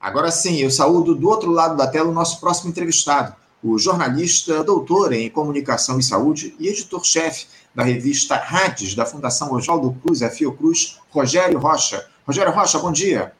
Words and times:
Agora 0.00 0.30
sim, 0.30 0.58
eu 0.58 0.70
saúdo 0.70 1.12
do 1.14 1.28
outro 1.28 1.50
lado 1.50 1.76
da 1.76 1.86
tela 1.88 2.08
o 2.08 2.14
nosso 2.14 2.38
próximo 2.38 2.70
entrevistado, 2.70 3.34
o 3.60 3.76
jornalista, 3.78 4.62
doutor 4.62 5.12
em 5.12 5.28
comunicação 5.28 5.98
e 5.98 6.02
saúde 6.04 6.54
e 6.60 6.68
editor-chefe 6.68 7.48
da 7.74 7.82
revista 7.82 8.36
Rádios 8.36 8.94
da 8.94 9.04
Fundação 9.04 9.52
Oswaldo 9.52 9.92
Cruz, 10.00 10.22
a 10.22 10.30
Fiocruz, 10.30 11.00
Rogério 11.10 11.58
Rocha. 11.58 12.06
Rogério 12.24 12.52
Rocha, 12.52 12.78
bom 12.78 12.92
dia. 12.92 13.32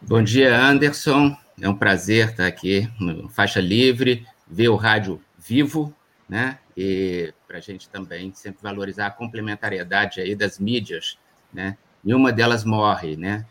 Bom 0.00 0.22
dia, 0.22 0.58
Anderson. 0.58 1.36
É 1.60 1.68
um 1.68 1.76
prazer 1.76 2.30
estar 2.30 2.46
aqui 2.46 2.90
no 2.98 3.28
Faixa 3.28 3.60
Livre, 3.60 4.26
ver 4.48 4.68
o 4.68 4.76
rádio 4.76 5.20
vivo, 5.38 5.94
né? 6.26 6.58
E 6.74 7.34
para 7.46 7.58
a 7.58 7.60
gente 7.60 7.90
também 7.90 8.32
sempre 8.34 8.62
valorizar 8.62 9.08
a 9.08 9.10
complementariedade 9.10 10.22
aí 10.22 10.34
das 10.34 10.58
mídias, 10.58 11.18
né? 11.52 11.76
Nenhuma 12.02 12.32
delas 12.32 12.64
morre, 12.64 13.14
né? 13.14 13.44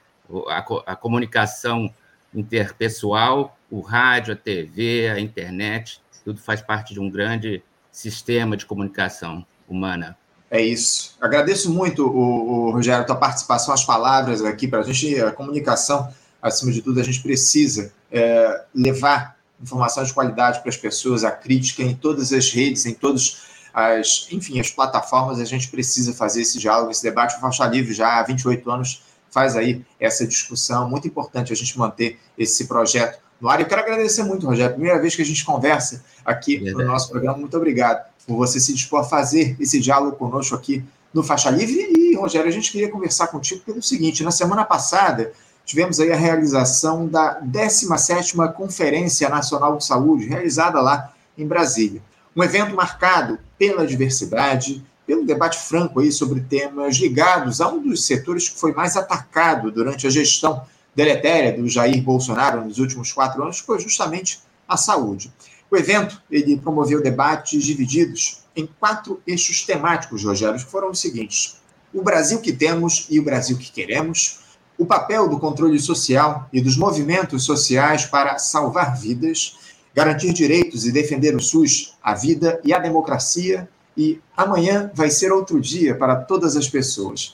A, 0.47 0.65
a 0.87 0.95
comunicação 0.95 1.93
interpessoal, 2.33 3.57
o 3.69 3.81
rádio, 3.81 4.33
a 4.33 4.37
TV, 4.37 5.09
a 5.09 5.19
internet, 5.19 6.01
tudo 6.23 6.39
faz 6.39 6.61
parte 6.61 6.93
de 6.93 6.99
um 6.99 7.09
grande 7.09 7.63
sistema 7.91 8.55
de 8.55 8.65
comunicação 8.65 9.45
humana. 9.67 10.17
É 10.49 10.61
isso. 10.61 11.15
Agradeço 11.19 11.71
muito, 11.71 12.05
o, 12.05 12.67
o 12.67 12.71
Rogério, 12.71 13.01
a 13.01 13.05
tua 13.05 13.15
participação, 13.15 13.73
as 13.73 13.85
palavras 13.85 14.43
aqui 14.43 14.67
para 14.67 14.79
a 14.79 14.83
gente, 14.83 15.19
a 15.19 15.31
comunicação, 15.31 16.13
acima 16.41 16.71
de 16.71 16.81
tudo, 16.81 16.99
a 16.99 17.03
gente 17.03 17.21
precisa 17.21 17.93
é, 18.11 18.63
levar 18.75 19.37
informação 19.61 20.03
de 20.03 20.13
qualidade 20.13 20.59
para 20.59 20.69
as 20.69 20.77
pessoas, 20.77 21.23
a 21.23 21.31
crítica 21.31 21.83
em 21.83 21.95
todas 21.95 22.33
as 22.33 22.49
redes, 22.49 22.85
em 22.85 22.93
todas 22.93 23.43
as, 23.73 24.27
enfim, 24.31 24.59
as 24.59 24.69
plataformas, 24.69 25.39
a 25.39 25.45
gente 25.45 25.69
precisa 25.69 26.13
fazer 26.13 26.41
esse 26.41 26.59
diálogo, 26.59 26.91
esse 26.91 27.03
debate. 27.03 27.37
O 27.37 27.39
Faixa 27.39 27.65
Livre 27.67 27.93
já 27.93 28.19
há 28.19 28.23
28 28.23 28.69
anos 28.69 29.03
faz 29.31 29.55
aí 29.55 29.83
essa 29.99 30.27
discussão. 30.27 30.87
Muito 30.89 31.07
importante 31.07 31.51
a 31.51 31.55
gente 31.55 31.77
manter 31.79 32.19
esse 32.37 32.65
projeto 32.67 33.19
no 33.39 33.49
ar. 33.49 33.59
Eu 33.59 33.65
quero 33.65 33.81
agradecer 33.81 34.23
muito, 34.23 34.45
Rogério. 34.45 34.73
Primeira 34.73 34.99
vez 34.99 35.15
que 35.15 35.21
a 35.21 35.25
gente 35.25 35.43
conversa 35.43 36.03
aqui 36.23 36.57
Verdade. 36.57 36.85
no 36.85 36.91
nosso 36.91 37.09
programa. 37.09 37.37
Muito 37.37 37.57
obrigado 37.57 38.05
por 38.27 38.35
você 38.35 38.59
se 38.59 38.73
dispor 38.73 38.99
a 38.99 39.03
fazer 39.03 39.55
esse 39.59 39.79
diálogo 39.79 40.15
conosco 40.15 40.53
aqui 40.53 40.83
no 41.13 41.23
Faixa 41.23 41.49
Livre. 41.49 41.91
E, 41.97 42.15
Rogério, 42.15 42.47
a 42.47 42.51
gente 42.51 42.71
queria 42.71 42.89
conversar 42.89 43.27
contigo 43.27 43.61
pelo 43.61 43.81
seguinte: 43.81 44.23
na 44.23 44.31
semana 44.31 44.63
passada 44.63 45.31
tivemos 45.65 45.99
aí 45.99 46.11
a 46.11 46.15
realização 46.15 47.07
da 47.07 47.41
17ª 47.41 48.53
Conferência 48.53 49.29
Nacional 49.29 49.77
de 49.77 49.85
Saúde, 49.85 50.27
realizada 50.27 50.81
lá 50.81 51.13
em 51.37 51.47
Brasília. 51.47 52.01
Um 52.35 52.43
evento 52.43 52.75
marcado 52.75 53.39
pela 53.57 53.85
diversidade, 53.85 54.83
pelo 55.05 55.25
debate 55.25 55.57
franco 55.57 55.99
aí 55.99 56.11
sobre 56.11 56.41
temas 56.41 56.95
ligados 56.97 57.59
a 57.59 57.67
um 57.67 57.81
dos 57.81 58.05
setores 58.05 58.49
que 58.49 58.59
foi 58.59 58.73
mais 58.73 58.95
atacado 58.95 59.71
durante 59.71 60.07
a 60.07 60.09
gestão 60.09 60.63
deletéria 60.95 61.53
do 61.53 61.67
Jair 61.67 62.01
Bolsonaro 62.01 62.65
nos 62.65 62.77
últimos 62.77 63.11
quatro 63.11 63.41
anos, 63.43 63.59
foi 63.59 63.79
justamente 63.79 64.39
a 64.67 64.77
saúde. 64.77 65.31
O 65.69 65.77
evento 65.77 66.21
ele 66.29 66.57
promoveu 66.57 67.01
debates 67.01 67.63
divididos 67.63 68.41
em 68.55 68.67
quatro 68.79 69.21
eixos 69.25 69.63
temáticos, 69.63 70.23
Rogério, 70.23 70.59
que 70.59 70.69
foram 70.69 70.91
os 70.91 70.99
seguintes: 70.99 71.61
o 71.93 72.01
Brasil 72.01 72.39
que 72.41 72.51
temos 72.51 73.07
e 73.09 73.19
o 73.19 73.23
Brasil 73.23 73.57
que 73.57 73.71
queremos, 73.71 74.39
o 74.77 74.85
papel 74.85 75.29
do 75.29 75.39
controle 75.39 75.79
social 75.79 76.49
e 76.51 76.61
dos 76.61 76.75
movimentos 76.75 77.43
sociais 77.43 78.05
para 78.05 78.37
salvar 78.37 78.97
vidas, 78.97 79.57
garantir 79.93 80.33
direitos 80.33 80.85
e 80.85 80.91
defender 80.91 81.35
o 81.35 81.39
SUS, 81.39 81.95
a 82.01 82.13
vida 82.13 82.59
e 82.63 82.73
a 82.73 82.79
democracia, 82.79 83.69
e 83.95 84.19
amanhã 84.35 84.91
vai 84.93 85.09
ser 85.09 85.31
outro 85.31 85.59
dia 85.59 85.95
para 85.95 86.15
todas 86.15 86.55
as 86.55 86.67
pessoas. 86.67 87.33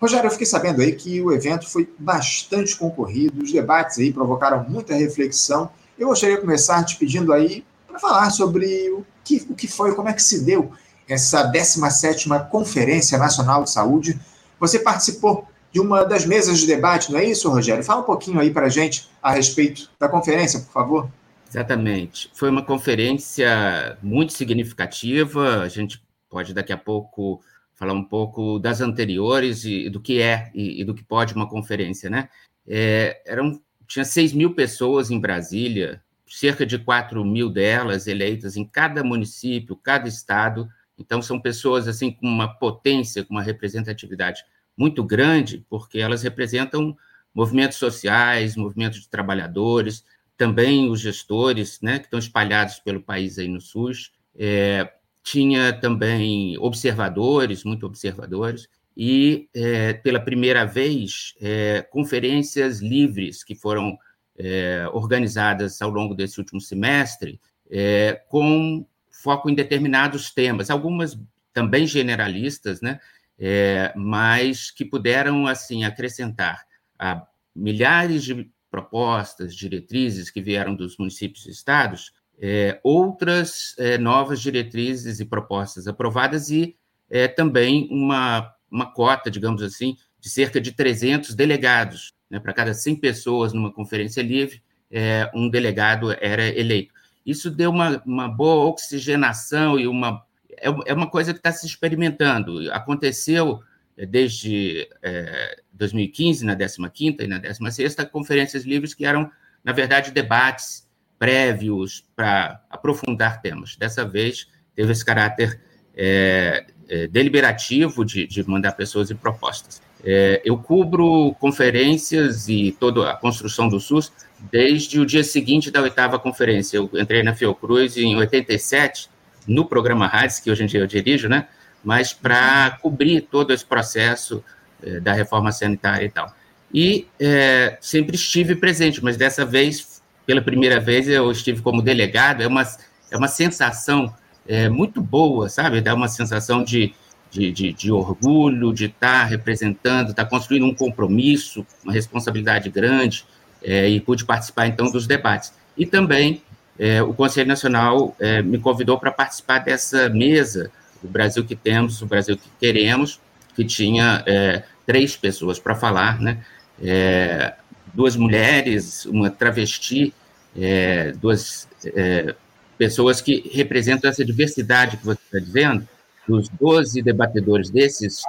Rogério, 0.00 0.26
eu 0.26 0.30
fiquei 0.30 0.46
sabendo 0.46 0.82
aí 0.82 0.92
que 0.92 1.20
o 1.22 1.32
evento 1.32 1.68
foi 1.68 1.88
bastante 1.98 2.76
concorrido, 2.76 3.42
os 3.42 3.50
debates 3.50 3.98
aí 3.98 4.12
provocaram 4.12 4.64
muita 4.68 4.94
reflexão. 4.94 5.70
Eu 5.98 6.08
gostaria 6.08 6.36
de 6.36 6.42
começar 6.42 6.84
te 6.84 6.96
pedindo 6.96 7.32
aí 7.32 7.64
para 7.88 7.98
falar 7.98 8.30
sobre 8.30 8.90
o 8.90 9.04
que, 9.24 9.46
o 9.48 9.54
que 9.54 9.66
foi, 9.66 9.94
como 9.94 10.08
é 10.08 10.12
que 10.12 10.22
se 10.22 10.44
deu 10.44 10.70
essa 11.08 11.50
17ª 11.50 12.48
Conferência 12.48 13.16
Nacional 13.16 13.64
de 13.64 13.70
Saúde. 13.70 14.20
Você 14.60 14.78
participou 14.78 15.46
de 15.72 15.80
uma 15.80 16.04
das 16.04 16.26
mesas 16.26 16.58
de 16.58 16.66
debate, 16.66 17.12
não 17.12 17.18
é 17.18 17.24
isso, 17.24 17.48
Rogério? 17.48 17.84
Fala 17.84 18.00
um 18.00 18.04
pouquinho 18.04 18.40
aí 18.40 18.50
para 18.50 18.66
a 18.66 18.68
gente 18.68 19.08
a 19.22 19.30
respeito 19.30 19.90
da 19.98 20.08
conferência, 20.08 20.60
por 20.60 20.72
favor. 20.72 21.08
Exatamente. 21.48 22.30
Foi 22.34 22.50
uma 22.50 22.62
conferência 22.62 23.96
muito 24.02 24.32
significativa. 24.32 25.60
A 25.60 25.68
gente 25.68 26.02
pode 26.36 26.52
daqui 26.52 26.70
a 26.70 26.76
pouco 26.76 27.42
falar 27.74 27.94
um 27.94 28.04
pouco 28.04 28.58
das 28.58 28.82
anteriores 28.82 29.64
e, 29.64 29.88
do 29.88 29.98
que 29.98 30.20
é 30.20 30.50
e, 30.54 30.82
e, 30.82 30.84
do 30.84 30.94
que 30.94 31.02
pode 31.02 31.32
uma 31.32 31.48
conferência, 31.48 32.10
né? 32.10 32.28
É, 32.68 33.22
eram, 33.24 33.58
tinha 33.86 34.04
6 34.04 34.34
mil 34.34 34.54
pessoas 34.54 35.10
em 35.10 35.18
Brasília, 35.18 36.02
cerca 36.26 36.66
de 36.66 36.78
4 36.78 37.24
mil 37.24 37.48
delas 37.48 38.06
eleitas 38.06 38.54
em 38.54 38.66
cada 38.66 39.02
município, 39.02 39.74
cada 39.76 40.08
estado. 40.08 40.68
Então, 40.98 41.22
são 41.22 41.40
pessoas 41.40 41.88
assim 41.88 42.10
com 42.10 42.26
uma 42.26 42.48
potência, 42.48 43.24
com 43.24 43.32
uma 43.32 43.42
representatividade 43.42 44.44
muito 44.76 45.02
grande, 45.02 45.64
porque 45.70 46.00
elas 46.00 46.22
representam 46.22 46.94
movimentos 47.34 47.78
sociais, 47.78 48.56
movimentos 48.56 49.00
de 49.00 49.08
trabalhadores, 49.08 50.04
também 50.36 50.90
os 50.90 51.00
gestores, 51.00 51.80
né, 51.80 51.98
que 51.98 52.04
estão 52.04 52.18
espalhados 52.18 52.78
pelo 52.78 53.02
país 53.02 53.38
aí 53.38 53.48
no 53.48 53.60
SUS. 53.60 54.12
É, 54.38 54.92
tinha 55.26 55.72
também 55.72 56.56
observadores, 56.58 57.64
muito 57.64 57.84
observadores, 57.84 58.68
e 58.96 59.48
é, 59.52 59.92
pela 59.92 60.20
primeira 60.20 60.64
vez 60.64 61.34
é, 61.40 61.82
conferências 61.90 62.80
livres 62.80 63.42
que 63.42 63.56
foram 63.56 63.98
é, 64.38 64.88
organizadas 64.92 65.82
ao 65.82 65.90
longo 65.90 66.14
desse 66.14 66.38
último 66.38 66.60
semestre, 66.60 67.40
é, 67.68 68.22
com 68.28 68.86
foco 69.10 69.50
em 69.50 69.54
determinados 69.56 70.30
temas, 70.30 70.70
algumas 70.70 71.18
também 71.52 71.88
generalistas, 71.88 72.80
né, 72.80 73.00
é, 73.36 73.92
mas 73.96 74.70
que 74.70 74.84
puderam 74.84 75.48
assim 75.48 75.82
acrescentar 75.82 76.64
a 76.96 77.26
milhares 77.52 78.22
de 78.22 78.48
propostas, 78.70 79.56
diretrizes 79.56 80.30
que 80.30 80.40
vieram 80.40 80.76
dos 80.76 80.96
municípios 80.96 81.46
e 81.46 81.50
estados, 81.50 82.12
é, 82.40 82.78
outras 82.82 83.74
é, 83.78 83.96
novas 83.98 84.40
diretrizes 84.40 85.20
e 85.20 85.24
propostas 85.24 85.86
aprovadas 85.86 86.50
e 86.50 86.76
é, 87.08 87.28
também 87.28 87.88
uma, 87.90 88.52
uma 88.70 88.92
cota, 88.92 89.30
digamos 89.30 89.62
assim, 89.62 89.96
de 90.20 90.28
cerca 90.28 90.60
de 90.60 90.72
300 90.72 91.34
delegados. 91.34 92.12
Né, 92.28 92.40
para 92.40 92.52
cada 92.52 92.74
100 92.74 92.96
pessoas 92.96 93.52
numa 93.52 93.72
conferência 93.72 94.20
livre, 94.20 94.60
é, 94.90 95.30
um 95.34 95.48
delegado 95.48 96.10
era 96.20 96.46
eleito. 96.48 96.92
Isso 97.24 97.50
deu 97.50 97.70
uma, 97.70 98.02
uma 98.04 98.28
boa 98.28 98.66
oxigenação 98.66 99.78
e 99.78 99.86
uma. 99.86 100.24
É, 100.50 100.68
é 100.86 100.94
uma 100.94 101.08
coisa 101.08 101.32
que 101.32 101.38
está 101.38 101.52
se 101.52 101.66
experimentando. 101.66 102.70
Aconteceu 102.72 103.60
é, 103.96 104.06
desde 104.06 104.88
é, 105.02 105.60
2015, 105.72 106.44
na 106.44 106.56
15ª 106.56 107.20
e 107.20 107.26
na 107.26 107.40
16ª, 107.40 108.08
conferências 108.08 108.64
livres 108.64 108.94
que 108.94 109.04
eram, 109.04 109.30
na 109.62 109.72
verdade, 109.72 110.10
debates 110.10 110.85
prévios 111.18 112.04
para 112.14 112.60
aprofundar 112.70 113.40
temas. 113.40 113.76
Dessa 113.76 114.04
vez, 114.04 114.48
teve 114.74 114.92
esse 114.92 115.04
caráter 115.04 115.60
é, 115.96 116.66
é, 116.88 117.06
deliberativo 117.06 118.04
de, 118.04 118.26
de, 118.26 118.48
mandar 118.48 118.72
pessoas 118.72 119.10
e 119.10 119.14
propostas. 119.14 119.80
É, 120.04 120.42
eu 120.44 120.58
cubro 120.58 121.34
conferências 121.40 122.48
e 122.48 122.76
toda 122.78 123.10
a 123.10 123.16
construção 123.16 123.68
do 123.68 123.80
SUS 123.80 124.12
desde 124.52 125.00
o 125.00 125.06
dia 125.06 125.24
seguinte 125.24 125.70
da 125.70 125.80
oitava 125.80 126.18
conferência. 126.18 126.76
Eu 126.76 126.90
entrei 126.94 127.22
na 127.22 127.34
Fiocruz 127.34 127.96
em 127.96 128.14
87, 128.14 129.08
no 129.48 129.64
programa 129.64 130.06
RADS, 130.06 130.40
que 130.40 130.50
hoje 130.50 130.64
em 130.64 130.66
dia 130.66 130.80
eu 130.80 130.86
dirijo, 130.86 131.28
né? 131.28 131.48
mas 131.86 132.12
para 132.12 132.78
cobrir 132.82 133.20
todo 133.20 133.52
esse 133.52 133.64
processo 133.64 134.42
é, 134.82 134.98
da 134.98 135.12
reforma 135.12 135.52
sanitária 135.52 136.04
e 136.04 136.10
tal. 136.10 136.34
E 136.74 137.06
é, 137.20 137.78
sempre 137.80 138.16
estive 138.16 138.56
presente, 138.56 139.02
mas 139.04 139.16
dessa 139.16 139.44
vez, 139.44 139.95
pela 140.26 140.42
primeira 140.42 140.80
vez, 140.80 141.08
eu 141.08 141.30
estive 141.30 141.62
como 141.62 141.80
delegado. 141.80 142.42
É 142.42 142.46
uma, 142.46 142.62
é 143.10 143.16
uma 143.16 143.28
sensação 143.28 144.12
é, 144.46 144.68
muito 144.68 145.00
boa, 145.00 145.48
sabe? 145.48 145.80
Dá 145.80 145.94
uma 145.94 146.08
sensação 146.08 146.64
de, 146.64 146.92
de, 147.30 147.52
de, 147.52 147.72
de 147.72 147.92
orgulho, 147.92 148.72
de 148.72 148.86
estar 148.86 149.20
tá 149.20 149.24
representando, 149.24 150.10
estar 150.10 150.24
tá 150.24 150.30
construindo 150.30 150.66
um 150.66 150.74
compromisso, 150.74 151.64
uma 151.84 151.92
responsabilidade 151.92 152.68
grande, 152.68 153.24
é, 153.62 153.88
e 153.88 154.00
pude 154.00 154.24
participar, 154.24 154.66
então, 154.66 154.90
dos 154.90 155.06
debates. 155.06 155.52
E 155.78 155.86
também 155.86 156.42
é, 156.78 157.02
o 157.02 157.14
Conselho 157.14 157.48
Nacional 157.48 158.14
é, 158.18 158.42
me 158.42 158.58
convidou 158.58 158.98
para 158.98 159.10
participar 159.10 159.58
dessa 159.60 160.08
mesa 160.08 160.70
o 161.02 161.08
Brasil 161.08 161.44
que 161.44 161.54
temos, 161.54 162.02
o 162.02 162.06
Brasil 162.06 162.36
que 162.36 162.48
queremos, 162.58 163.20
que 163.54 163.64
tinha 163.64 164.22
é, 164.26 164.64
três 164.84 165.16
pessoas 165.16 165.58
para 165.58 165.74
falar, 165.74 166.20
né? 166.20 166.38
É, 166.82 167.54
duas 167.94 168.16
mulheres, 168.16 169.06
uma 169.06 169.30
travesti, 169.30 170.12
é, 170.58 171.12
duas 171.12 171.68
é, 171.84 172.34
pessoas 172.78 173.20
que 173.20 173.50
representam 173.52 174.08
essa 174.08 174.24
diversidade 174.24 174.96
que 174.96 175.04
você 175.04 175.20
está 175.22 175.38
dizendo, 175.38 175.88
dos 176.26 176.48
12 176.48 177.02
debatedores 177.02 177.70
desses 177.70 178.22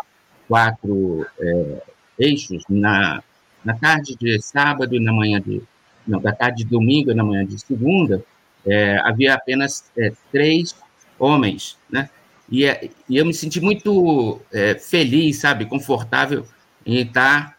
quatro 0.47 1.25
é, 1.39 1.81
eixos, 2.19 2.63
na, 2.69 3.23
na 3.63 3.73
tarde 3.75 4.15
de 4.15 4.41
sábado 4.41 4.95
e 4.95 4.99
na 4.99 5.11
manhã 5.11 5.41
de, 5.41 5.61
não, 6.07 6.19
da 6.21 6.31
tarde 6.31 6.63
de 6.63 6.69
domingo 6.69 7.11
e 7.11 7.15
na 7.15 7.23
manhã 7.23 7.45
de 7.45 7.59
segunda, 7.59 8.23
é, 8.65 8.97
havia 9.03 9.33
apenas 9.33 9.89
é, 9.97 10.11
três 10.31 10.75
homens, 11.17 11.77
né? 11.89 12.09
E, 12.49 12.65
é, 12.65 12.89
e, 13.09 13.17
eu 13.17 13.25
me 13.25 13.33
senti 13.33 13.59
muito 13.59 14.39
feliz, 14.79 15.37
sabe, 15.37 15.65
confortável 15.65 16.45
em 16.85 17.01
estar 17.01 17.57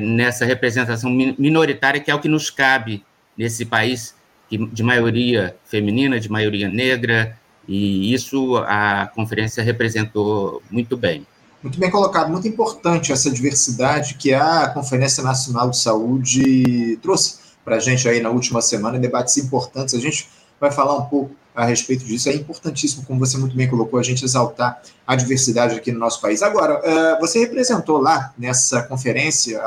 nessa 0.00 0.44
representação 0.44 1.08
minoritária 1.38 2.00
que 2.00 2.10
é 2.10 2.14
o 2.14 2.20
que 2.20 2.28
nos 2.28 2.50
cabe 2.50 3.04
nesse 3.36 3.64
país 3.64 4.14
de 4.50 4.82
maioria 4.82 5.56
feminina, 5.64 6.20
de 6.20 6.30
maioria 6.30 6.68
negra, 6.68 7.36
e 7.66 8.12
isso 8.12 8.56
a 8.58 9.10
conferência 9.14 9.62
representou 9.62 10.62
muito 10.70 10.96
bem. 10.96 11.26
Muito 11.62 11.80
bem 11.80 11.90
colocado, 11.90 12.30
muito 12.30 12.46
importante 12.46 13.10
essa 13.10 13.30
diversidade 13.30 14.14
que 14.14 14.34
a 14.34 14.68
Conferência 14.68 15.22
Nacional 15.22 15.70
de 15.70 15.78
Saúde 15.78 16.98
trouxe 17.00 17.38
para 17.64 17.76
a 17.76 17.78
gente 17.80 18.06
aí 18.06 18.20
na 18.20 18.28
última 18.28 18.60
semana, 18.60 18.98
debates 18.98 19.38
importantes. 19.38 19.94
A 19.94 19.98
gente 19.98 20.28
vai 20.60 20.70
falar 20.70 20.94
um 20.98 21.06
pouco 21.06 21.34
a 21.54 21.64
respeito 21.64 22.04
disso. 22.04 22.28
É 22.28 22.34
importantíssimo, 22.34 23.04
como 23.06 23.18
você 23.18 23.38
muito 23.38 23.56
bem 23.56 23.66
colocou, 23.66 23.98
a 23.98 24.02
gente 24.02 24.24
exaltar 24.24 24.82
a 25.06 25.16
diversidade 25.16 25.74
aqui 25.74 25.90
no 25.90 25.98
nosso 25.98 26.20
país. 26.20 26.42
Agora, 26.42 26.80
eh, 26.84 27.18
você 27.18 27.38
representou 27.38 27.98
lá 27.98 28.34
nessa 28.36 28.82
conferência, 28.82 29.58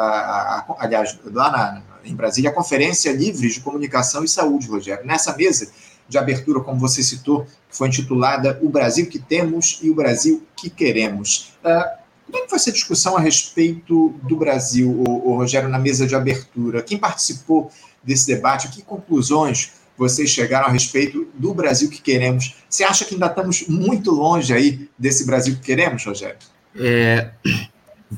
aliás, 0.78 1.18
lá 1.34 1.50
na, 1.52 1.82
em 2.08 2.16
Brasília, 2.16 2.50
a 2.50 2.54
Conferência 2.54 3.12
Livre 3.12 3.50
de 3.50 3.60
Comunicação 3.60 4.24
e 4.24 4.28
Saúde, 4.28 4.68
Rogério. 4.68 5.06
Nessa 5.06 5.36
mesa 5.36 5.70
de 6.08 6.18
abertura, 6.18 6.62
como 6.62 6.80
você 6.80 7.04
citou, 7.04 7.46
foi 7.70 7.90
intitulada 7.90 8.60
O 8.62 8.70
Brasil 8.70 9.08
que 9.08 9.20
Temos 9.20 9.80
e 9.82 9.90
o 9.90 9.96
Brasil 9.96 10.44
que 10.56 10.70
Queremos. 10.70 11.54
Uh, 11.64 12.08
como 12.26 12.38
é 12.38 12.42
que 12.42 12.50
foi 12.50 12.58
essa 12.58 12.72
discussão 12.72 13.16
a 13.16 13.22
respeito 13.22 14.10
do 14.24 14.36
Brasil, 14.36 14.90
o, 14.90 15.30
o, 15.30 15.36
Rogério, 15.38 15.70
na 15.70 15.80
mesa 15.80 16.06
de 16.06 16.14
abertura? 16.14 16.82
Quem 16.82 16.98
participou 16.98 17.72
desse 18.04 18.28
debate? 18.28 18.68
Que 18.70 18.82
conclusões 18.82 19.74
vocês 19.98 20.30
chegaram 20.30 20.68
a 20.68 20.70
respeito 20.70 21.28
do 21.34 21.54
Brasil 21.54 21.90
que 21.90 22.02
queremos? 22.02 22.56
Você 22.70 22.84
acha 22.84 23.06
que 23.06 23.14
ainda 23.14 23.28
estamos 23.28 23.66
muito 23.68 24.12
longe 24.12 24.54
aí 24.54 24.90
desse 24.98 25.26
Brasil 25.26 25.56
que 25.56 25.62
queremos, 25.62 26.06
Rogério? 26.06 26.38
É, 26.76 27.32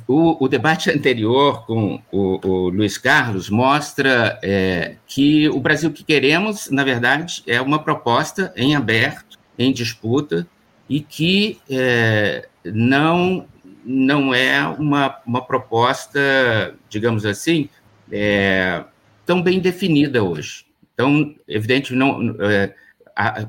o, 0.07 0.44
o, 0.44 0.47
debate 0.47 0.91
anterior 0.91 1.65
com 1.65 2.01
o, 2.12 2.47
o 2.47 2.69
Luiz 2.69 2.97
Carlos 2.97 3.50
mostra 3.50 4.39
é, 4.44 4.95
que 5.07 5.50
o 5.50 5.59
Brasil 5.59 5.91
que 5.91 6.03
queremos, 6.03 6.69
na 6.69 6.83
verdade, 6.83 7.44
é 7.47 7.59
uma 7.59 7.80
proposta 7.80 8.53
em 8.56 8.75
aberto, 8.75 9.38
em 9.57 9.74
disputa, 9.74 10.47
e 10.88 11.00
que 11.00 11.59
é, 11.69 12.47
não, 12.63 13.45
não 13.83 14.33
é 14.33 14.68
uma, 14.68 15.18
uma 15.25 15.41
proposta, 15.45 16.75
digamos 16.89 17.25
assim, 17.25 17.69
é, 18.12 18.83
tão 19.25 19.42
bem 19.42 19.59
definida 19.59 20.24
hoje. 20.24 20.65
Então, 20.94 21.33
evidente, 21.47 21.94
não, 21.94 22.35
é, 22.42 22.74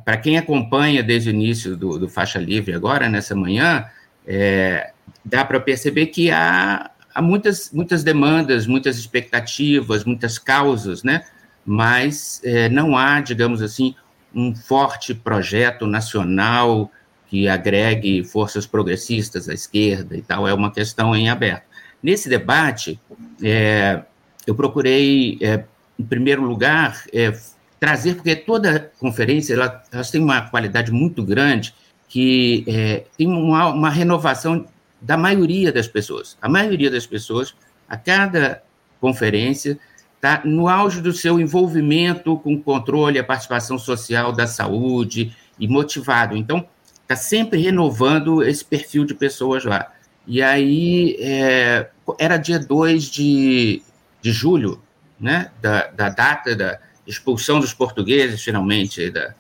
para 0.05 0.17
quem 0.17 0.37
acompanha 0.37 1.03
desde 1.03 1.31
o 1.31 1.33
início 1.33 1.77
do, 1.77 1.99
do 1.99 2.09
Faixa 2.09 2.39
Livre 2.39 2.75
agora, 2.75 3.09
nessa 3.09 3.35
manhã, 3.35 3.87
é, 4.27 4.93
dá 5.25 5.45
para 5.45 5.61
perceber 5.61 6.07
que 6.07 6.31
há, 6.31 6.91
há 7.15 7.23
muitas, 7.23 7.71
muitas 7.73 8.03
demandas, 8.03 8.67
muitas 8.67 8.99
expectativas, 8.99 10.05
muitas 10.05 10.39
causas, 10.39 11.03
né? 11.03 11.25
mas 11.65 12.41
é, 12.45 12.69
não 12.69 12.97
há, 12.97 13.21
digamos 13.21 13.63
assim, 13.63 13.95
um 14.35 14.55
forte 14.55 15.15
projeto 15.15 15.87
nacional 15.87 16.91
que 17.29 17.49
agregue 17.49 18.25
forças 18.25 18.67
progressistas 18.67 19.49
à 19.49 19.55
esquerda 19.55 20.17
e 20.17 20.23
tal, 20.23 20.49
é 20.49 20.55
uma 20.55 20.73
questão 20.73 21.15
em 21.15 21.29
aberto. 21.29 21.65
Nesse 22.03 22.29
debate, 22.29 22.99
é, 23.43 24.03
eu 24.47 24.55
procurei, 24.55 25.39
é, 25.41 25.65
em 25.99 26.05
primeiro 26.05 26.43
lugar, 26.43 27.05
é, 27.13 27.33
trazer, 27.79 28.17
porque 28.17 28.35
toda 28.35 28.91
conferência 28.99 29.55
ela, 29.55 29.83
elas 29.93 30.11
tem 30.11 30.21
uma 30.21 30.43
qualidade 30.43 30.91
muito 30.91 31.23
grande, 31.23 31.75
que 32.09 32.65
é, 32.67 33.05
tem 33.17 33.29
uma, 33.29 33.69
uma 33.69 33.91
renovação 33.91 34.67
da 35.01 35.17
maioria 35.17 35.73
das 35.73 35.89
pessoas. 35.89 36.37
A 36.41 36.49
maioria 36.49 36.91
das 36.91 37.07
pessoas, 37.07 37.55
a 37.89 37.97
cada 37.97 38.63
conferência, 39.01 39.79
está 40.17 40.43
no 40.45 40.69
auge 40.69 41.01
do 41.01 41.13
seu 41.13 41.41
envolvimento 41.41 42.37
com 42.39 42.55
o 42.55 42.63
controle, 42.63 43.19
a 43.19 43.25
participação 43.25 43.79
social 43.79 44.33
da 44.33 44.47
saúde 44.47 45.35
e 45.59 45.67
motivado. 45.67 46.37
Então, 46.37 46.67
está 47.03 47.17
sempre 47.17 47.61
renovando 47.61 48.43
esse 48.43 48.65
perfil 48.65 49.05
de 49.05 49.15
pessoas 49.15 49.65
lá. 49.65 49.93
E 50.27 50.43
aí, 50.43 51.17
é, 51.19 51.89
era 52.19 52.37
dia 52.37 52.59
2 52.59 53.05
de, 53.05 53.83
de 54.21 54.31
julho, 54.31 54.83
né, 55.19 55.51
da, 55.61 55.87
da 55.89 56.09
data 56.11 56.55
da 56.55 56.79
expulsão 57.07 57.59
dos 57.59 57.75
portugueses, 57.75 58.43
finalmente, 58.43 59.11
da, 59.11 59.35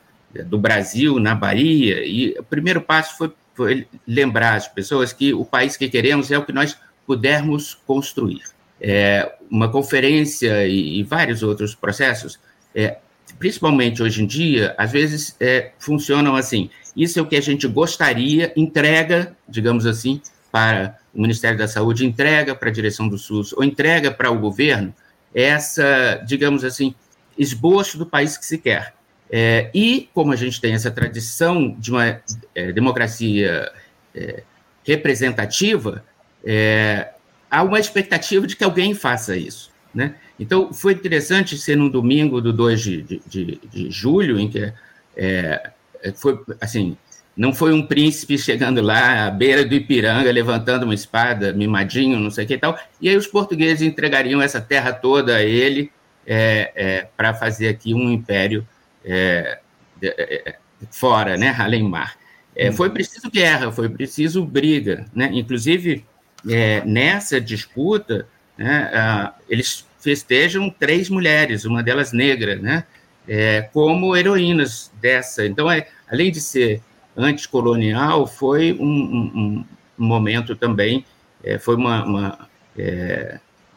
do 0.44 0.58
Brasil 0.58 1.18
na 1.18 1.34
Bahia, 1.34 2.04
e 2.04 2.36
o 2.38 2.42
primeiro 2.42 2.80
passo 2.80 3.16
foi 3.16 3.32
foi 3.60 3.86
lembrar 4.06 4.54
as 4.54 4.66
pessoas 4.66 5.12
que 5.12 5.34
o 5.34 5.44
país 5.44 5.76
que 5.76 5.86
queremos 5.86 6.30
é 6.30 6.38
o 6.38 6.46
que 6.46 6.50
nós 6.50 6.78
pudermos 7.06 7.74
construir. 7.86 8.40
É, 8.80 9.34
uma 9.50 9.68
conferência 9.68 10.66
e, 10.66 10.98
e, 10.98 11.02
vários 11.02 11.42
outros 11.42 11.74
processos, 11.74 12.40
é, 12.74 12.96
principalmente 13.38 14.02
hoje 14.02 14.22
em 14.22 14.26
dia, 14.26 14.74
às 14.78 14.90
vezes 14.90 15.36
é, 15.38 15.72
funcionam 15.78 16.36
assim. 16.36 16.70
Isso 16.96 17.18
é 17.18 17.22
o 17.22 17.26
que 17.26 17.36
a 17.36 17.42
gente 17.42 17.68
gostaria, 17.68 18.50
entrega, 18.56 19.36
digamos 19.46 19.84
assim, 19.84 20.22
para 20.50 20.98
o 21.14 21.20
Ministério 21.20 21.58
da 21.58 21.68
Saúde, 21.68 22.06
entrega 22.06 22.54
para 22.54 22.70
a 22.70 22.72
direção 22.72 23.10
do 23.10 23.18
SUS, 23.18 23.52
ou 23.52 23.62
entrega 23.62 24.10
para 24.10 24.30
o 24.30 24.38
governo 24.38 24.94
essa, 25.34 26.14
digamos 26.26 26.64
assim, 26.64 26.94
esboço 27.36 27.98
do 27.98 28.06
país 28.06 28.38
que 28.38 28.46
se 28.46 28.56
quer. 28.56 28.94
É, 29.32 29.70
e, 29.72 30.08
como 30.12 30.32
a 30.32 30.36
gente 30.36 30.60
tem 30.60 30.74
essa 30.74 30.90
tradição 30.90 31.74
de 31.78 31.92
uma 31.92 32.20
é, 32.52 32.72
democracia 32.72 33.70
é, 34.14 34.42
representativa, 34.84 36.04
é, 36.44 37.10
há 37.48 37.62
uma 37.62 37.78
expectativa 37.78 38.46
de 38.46 38.56
que 38.56 38.64
alguém 38.64 38.92
faça 38.92 39.36
isso. 39.36 39.70
Né? 39.94 40.16
Então, 40.38 40.72
foi 40.72 40.94
interessante 40.94 41.56
ser 41.56 41.76
num 41.76 41.88
domingo 41.88 42.40
do 42.40 42.52
2 42.52 42.80
de, 42.80 43.02
de, 43.02 43.60
de 43.70 43.90
julho, 43.90 44.38
em 44.38 44.48
que 44.48 44.72
é, 45.16 45.70
foi 46.16 46.40
assim. 46.60 46.96
Não 47.36 47.54
foi 47.54 47.72
um 47.72 47.86
príncipe 47.86 48.36
chegando 48.36 48.82
lá 48.82 49.26
à 49.26 49.30
beira 49.30 49.64
do 49.64 49.74
Ipiranga, 49.74 50.30
levantando 50.30 50.82
uma 50.82 50.94
espada, 50.94 51.52
mimadinho, 51.52 52.18
não 52.18 52.30
sei 52.30 52.44
o 52.44 52.48
que 52.48 52.54
e 52.54 52.58
tal, 52.58 52.78
e 53.00 53.08
aí 53.08 53.16
os 53.16 53.26
portugueses 53.26 53.82
entregariam 53.82 54.42
essa 54.42 54.60
terra 54.60 54.92
toda 54.92 55.36
a 55.36 55.42
ele 55.42 55.90
é, 56.26 57.06
para 57.16 57.32
fazer 57.32 57.68
aqui 57.68 57.94
um 57.94 58.10
império 58.10 58.66
é, 59.04 59.58
é, 60.02 60.56
fora, 60.90 61.36
né, 61.36 61.54
além 61.58 61.82
mar. 61.82 62.16
É, 62.54 62.72
foi 62.72 62.90
preciso 62.90 63.30
guerra, 63.30 63.70
foi 63.70 63.88
preciso 63.88 64.44
briga, 64.44 65.06
né? 65.14 65.30
Inclusive 65.32 66.04
é, 66.48 66.82
nessa 66.84 67.40
disputa, 67.40 68.26
né, 68.56 68.90
a, 68.92 69.34
eles 69.48 69.86
festejam 69.98 70.68
três 70.70 71.08
mulheres, 71.08 71.64
uma 71.64 71.82
delas 71.82 72.12
negra, 72.12 72.56
né, 72.56 72.84
é, 73.28 73.62
como 73.72 74.16
heroínas 74.16 74.90
dessa. 75.00 75.46
Então, 75.46 75.70
é, 75.70 75.86
além 76.10 76.32
de 76.32 76.40
ser 76.40 76.82
anticolonial, 77.16 78.26
foi 78.26 78.72
um, 78.72 78.84
um, 78.84 79.64
um 79.98 80.04
momento 80.04 80.56
também, 80.56 81.04
é, 81.44 81.58
foi 81.58 81.76
uma, 81.76 82.04
uma, 82.04 82.48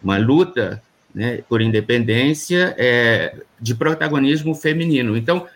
uma 0.01 0.17
luta 0.17 0.81
né, 1.13 1.43
por 1.47 1.61
independência 1.61 2.73
é, 2.77 3.35
de 3.59 3.75
protagonismo 3.75 4.55
feminino. 4.55 5.15
Então, 5.15 5.47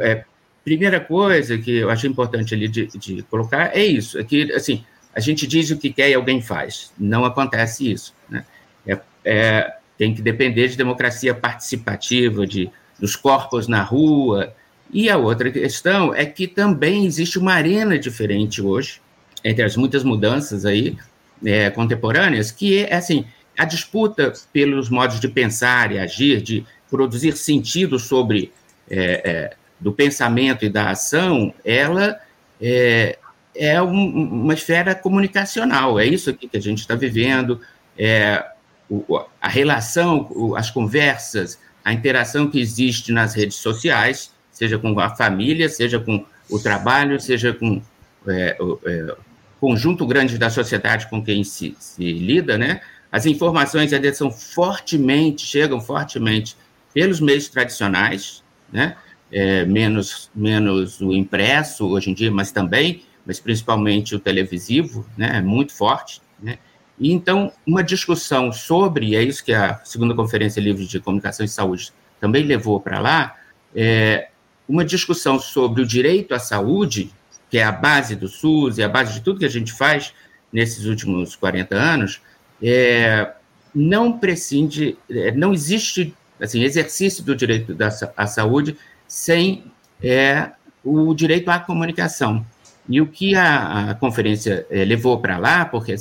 é, 0.00 0.24
primeira 0.64 0.98
coisa 0.98 1.58
que 1.58 1.76
eu 1.76 1.90
acho 1.90 2.06
importante 2.06 2.54
ali 2.54 2.68
de, 2.68 2.86
de, 2.86 3.22
colocar 3.24 3.76
é 3.76 3.84
isso, 3.84 4.18
é 4.18 4.24
que, 4.24 4.52
assim, 4.52 4.84
a 5.14 5.20
gente 5.20 5.46
diz 5.46 5.70
o 5.70 5.78
que 5.78 5.92
quer 5.92 6.10
e 6.10 6.14
alguém 6.14 6.42
faz. 6.42 6.92
Não 6.98 7.24
acontece 7.24 7.90
isso. 7.90 8.14
Né? 8.28 8.44
É, 8.86 8.98
é, 9.24 9.76
tem 9.96 10.14
que 10.14 10.22
depender 10.22 10.68
de 10.68 10.76
democracia 10.76 11.34
participativa, 11.34 12.46
de, 12.46 12.70
dos 12.98 13.14
corpos 13.14 13.68
na 13.68 13.82
rua. 13.82 14.52
E 14.92 15.08
a 15.08 15.16
outra 15.16 15.50
questão 15.50 16.12
é 16.12 16.26
que 16.26 16.48
também 16.48 17.06
existe 17.06 17.38
uma 17.38 17.52
arena 17.52 17.98
diferente 17.98 18.60
hoje, 18.60 19.00
entre 19.44 19.64
as 19.64 19.76
muitas 19.76 20.02
mudanças 20.02 20.64
aí 20.64 20.96
é, 21.44 21.70
contemporâneas, 21.70 22.50
que 22.50 22.84
é 22.84 22.94
assim, 22.94 23.24
a 23.56 23.64
disputa 23.64 24.32
pelos 24.52 24.88
modos 24.88 25.20
de 25.20 25.28
pensar 25.28 25.92
e 25.92 25.98
agir, 25.98 26.40
de 26.40 26.66
produzir 26.90 27.36
sentido 27.36 27.98
sobre 27.98 28.52
é, 28.90 29.22
é, 29.24 29.56
do 29.80 29.92
pensamento 29.92 30.64
e 30.64 30.68
da 30.68 30.90
ação, 30.90 31.52
ela 31.64 32.18
é, 32.60 33.18
é 33.54 33.82
um, 33.82 34.42
uma 34.42 34.54
esfera 34.54 34.94
comunicacional. 34.94 35.98
É 35.98 36.06
isso 36.06 36.30
aqui 36.30 36.48
que 36.48 36.56
a 36.56 36.60
gente 36.60 36.78
está 36.78 36.94
vivendo. 36.94 37.60
É, 37.98 38.44
o, 38.88 39.20
a 39.40 39.48
relação, 39.48 40.26
o, 40.30 40.56
as 40.56 40.70
conversas, 40.70 41.58
a 41.84 41.92
interação 41.92 42.50
que 42.50 42.60
existe 42.60 43.12
nas 43.12 43.34
redes 43.34 43.56
sociais, 43.56 44.32
seja 44.50 44.78
com 44.78 44.98
a 44.98 45.10
família, 45.10 45.68
seja 45.68 45.98
com 45.98 46.24
o 46.50 46.58
trabalho, 46.58 47.20
seja 47.20 47.52
com 47.52 47.82
é, 48.26 48.56
o 48.60 48.78
é, 48.86 49.16
conjunto 49.60 50.06
grande 50.06 50.38
da 50.38 50.50
sociedade 50.50 51.08
com 51.08 51.22
quem 51.22 51.42
se, 51.42 51.76
se 51.78 52.12
lida, 52.12 52.56
né? 52.56 52.80
As 53.14 53.26
informações 53.26 53.92
ainda 53.92 54.12
são 54.12 54.28
fortemente, 54.28 55.46
chegam 55.46 55.80
fortemente 55.80 56.56
pelos 56.92 57.20
meios 57.20 57.48
tradicionais, 57.48 58.42
né? 58.72 58.96
É, 59.30 59.64
menos, 59.64 60.28
menos 60.34 61.00
o 61.00 61.12
impresso 61.12 61.86
hoje 61.86 62.10
em 62.10 62.14
dia, 62.14 62.28
mas 62.32 62.50
também, 62.50 63.04
mas 63.24 63.38
principalmente 63.38 64.16
o 64.16 64.18
televisivo, 64.18 65.06
né? 65.16 65.36
É 65.36 65.40
muito 65.40 65.72
forte, 65.72 66.20
né? 66.42 66.58
E 66.98 67.12
então, 67.12 67.52
uma 67.64 67.84
discussão 67.84 68.52
sobre, 68.52 69.14
é 69.14 69.22
isso 69.22 69.44
que 69.44 69.52
a 69.52 69.80
segunda 69.84 70.12
Conferência 70.12 70.60
Livre 70.60 70.84
de 70.84 70.98
Comunicação 70.98 71.46
e 71.46 71.48
Saúde 71.48 71.92
também 72.20 72.42
levou 72.42 72.80
para 72.80 72.98
lá, 72.98 73.36
é 73.76 74.26
uma 74.68 74.84
discussão 74.84 75.38
sobre 75.38 75.82
o 75.82 75.86
direito 75.86 76.34
à 76.34 76.40
saúde, 76.40 77.12
que 77.48 77.58
é 77.58 77.62
a 77.62 77.70
base 77.70 78.16
do 78.16 78.26
SUS 78.26 78.78
e 78.78 78.82
a 78.82 78.88
base 78.88 79.14
de 79.14 79.20
tudo 79.20 79.38
que 79.38 79.46
a 79.46 79.48
gente 79.48 79.72
faz 79.72 80.12
nesses 80.52 80.86
últimos 80.86 81.36
40 81.36 81.76
anos, 81.76 82.20
é, 82.64 83.30
não 83.74 84.18
prescinde, 84.18 84.96
é, 85.10 85.32
não 85.32 85.52
existe 85.52 86.14
assim, 86.40 86.62
exercício 86.62 87.22
do 87.22 87.36
direito 87.36 87.74
da, 87.74 87.88
à 88.16 88.26
saúde 88.26 88.76
sem 89.06 89.64
é, 90.02 90.50
o 90.82 91.12
direito 91.14 91.50
à 91.50 91.58
comunicação. 91.58 92.44
E 92.88 93.00
o 93.00 93.06
que 93.06 93.34
a, 93.34 93.90
a 93.90 93.94
conferência 93.94 94.66
é, 94.70 94.84
levou 94.84 95.18
para 95.18 95.36
lá, 95.38 95.64
porque 95.64 95.94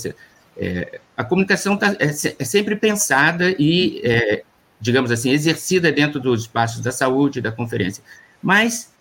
é, 0.57 0.99
a 1.15 1.23
comunicação 1.23 1.77
tá, 1.77 1.95
é, 1.99 2.05
é, 2.05 2.45
sempre 2.45 2.75
pensada 2.75 3.53
e, 3.59 4.01
é, 4.03 4.43
digamos 4.79 5.11
assim, 5.11 5.31
exercida 5.31 5.91
dentro 5.91 6.19
dos 6.19 6.41
espaços 6.41 6.81
da 6.81 6.91
saúde, 6.91 7.41
da 7.41 7.51
conferência, 7.51 8.03
mas 8.41 8.91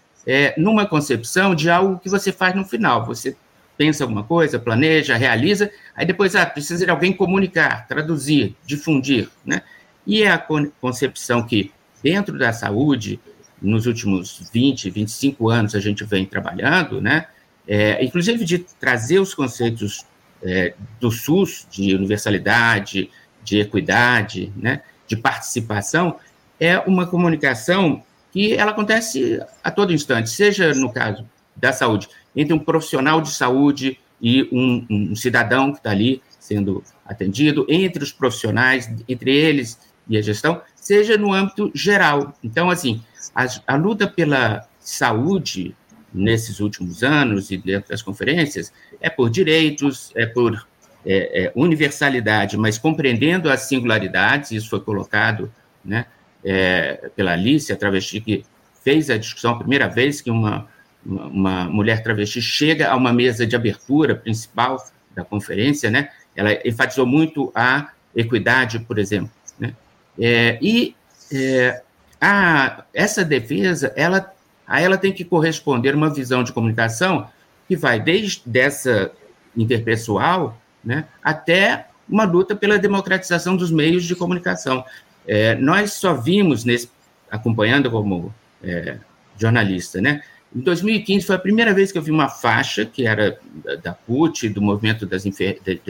numa 0.57 0.87
concepção 0.87 1.52
de 1.52 1.69
algo 1.69 1.99
que 1.99 2.09
você 2.09 2.31
faz 2.31 2.54
no 2.54 2.64
final. 2.64 3.04
Você 3.07 3.37
pensa 3.76 4.04
alguma 4.04 4.23
coisa, 4.23 4.57
planeja, 4.57 5.16
realiza, 5.16 5.69
aí 5.94 6.06
depois 6.06 6.34
ah, 6.34 6.46
precisa 6.46 6.84
de 6.84 6.90
alguém 6.90 7.12
comunicar, 7.12 7.87
traduzir, 7.87 8.56
difundir, 8.64 9.28
né? 9.44 9.62
E 10.06 10.22
é 10.22 10.30
a 10.30 10.38
concepção 10.80 11.42
que, 11.44 11.72
dentro 12.02 12.37
da 12.38 12.52
saúde, 12.52 13.20
nos 13.61 13.87
últimos 13.87 14.50
20, 14.52 14.90
25 14.90 15.49
anos 15.49 15.75
a 15.75 15.80
gente 15.80 16.04
vem 16.04 16.26
trabalhando, 16.26 17.00
né? 17.00 17.26
É, 17.66 18.04
inclusive 18.04 18.44
de 18.44 18.58
trazer 18.58 19.20
os 19.20 19.34
conceitos 19.34 20.04
é, 20.42 20.75
do 21.00 21.11
SUS, 21.11 21.66
de 21.70 21.94
universalidade, 21.94 23.08
de 23.42 23.61
equidade, 23.61 24.52
né, 24.56 24.82
de 25.06 25.16
participação, 25.16 26.18
é 26.58 26.78
uma 26.80 27.06
comunicação 27.06 28.02
que 28.32 28.54
ela 28.54 28.70
acontece 28.70 29.40
a 29.62 29.70
todo 29.70 29.92
instante, 29.92 30.30
seja 30.30 30.72
no 30.75 30.92
caso 30.92 31.28
da 31.54 31.72
saúde, 31.72 32.08
entre 32.34 32.54
um 32.54 32.58
profissional 32.58 33.20
de 33.20 33.30
saúde 33.30 33.99
e 34.22 34.48
um, 34.52 34.86
um 34.88 35.16
cidadão 35.16 35.72
que 35.72 35.78
está 35.78 35.90
ali 35.90 36.22
sendo 36.38 36.82
atendido, 37.04 37.66
entre 37.68 38.02
os 38.02 38.12
profissionais, 38.12 38.90
entre 39.08 39.34
eles 39.34 39.78
e 40.08 40.16
a 40.16 40.22
gestão, 40.22 40.62
seja 40.74 41.16
no 41.18 41.32
âmbito 41.32 41.70
geral. 41.74 42.34
Então, 42.42 42.70
assim, 42.70 43.02
a, 43.34 43.46
a 43.66 43.76
luta 43.76 44.06
pela 44.06 44.66
saúde 44.78 45.74
nesses 46.12 46.60
últimos 46.60 47.02
anos 47.02 47.50
e 47.50 47.56
dentro 47.56 47.90
das 47.90 48.02
conferências 48.02 48.72
é 49.00 49.08
por 49.08 49.30
direitos, 49.30 50.12
é 50.14 50.26
por 50.26 50.66
é, 51.04 51.44
é, 51.44 51.52
universalidade, 51.54 52.56
mas 52.56 52.78
compreendendo 52.78 53.50
as 53.50 53.62
singularidades, 53.62 54.50
isso 54.52 54.68
foi 54.68 54.80
colocado 54.80 55.52
né, 55.84 56.06
é, 56.44 57.10
pela 57.16 57.32
Alice, 57.32 57.72
a 57.72 57.76
travesti, 57.76 58.20
que 58.20 58.44
fez 58.82 59.10
a 59.10 59.16
discussão, 59.16 59.52
a 59.52 59.58
primeira 59.58 59.88
vez 59.88 60.20
que 60.20 60.30
uma, 60.30 60.68
uma, 61.04 61.64
mulher 61.64 62.02
travesti 62.02 62.40
chega 62.40 62.90
a 62.90 62.97
uma 62.97 63.12
mesa 63.12 63.47
de 63.47 63.56
abertura 63.56 64.14
principal 64.14 64.85
da 65.14 65.25
conferência, 65.25 65.90
né, 65.90 66.11
ela 66.35 66.50
enfatizou 66.66 67.06
muito 67.06 67.52
a 67.54 67.90
equidade, 68.14 68.78
por 68.80 68.99
exemplo. 68.99 69.30
Né, 69.59 69.75
é, 70.18 70.59
e 70.62 70.94
é, 71.32 71.82
a, 72.21 72.85
essa 72.94 73.25
defesa, 73.25 73.92
ela 73.97 74.32
a 74.66 74.80
ela 74.80 74.97
tem 74.97 75.12
que 75.12 75.25
corresponder 75.25 75.94
uma 75.94 76.09
visão 76.09 76.42
de 76.42 76.52
comunicação 76.52 77.28
que 77.68 77.76
vai 77.76 78.00
desde 78.00 78.42
dessa 78.47 79.12
interpessoal 79.56 80.61
né, 80.82 81.04
até 81.23 81.88
uma 82.09 82.25
luta 82.25 82.56
pela 82.56 82.78
democratização 82.78 83.56
dos 83.56 83.71
meios 83.71 84.04
de 84.04 84.14
comunicação. 84.14 84.85
É, 85.26 85.54
nós 85.56 85.92
só 85.92 86.14
vimos, 86.14 86.64
nesse, 86.64 86.90
acompanhando 87.30 87.90
como 87.90 88.35
é, 88.62 88.99
jornalista, 89.38 90.00
né, 90.00 90.23
em 90.54 90.61
2015 90.61 91.26
foi 91.26 91.37
a 91.37 91.38
primeira 91.38 91.73
vez 91.73 91.90
que 91.90 91.99
eu 91.99 92.02
vi 92.02 92.11
uma 92.11 92.28
faixa, 92.28 92.85
que 92.85 93.06
era 93.06 93.38
da 93.82 93.92
PUT, 93.92 94.49
do 94.49 94.61
movimento 94.61 95.06
das 95.06 95.23
de, 95.23 95.30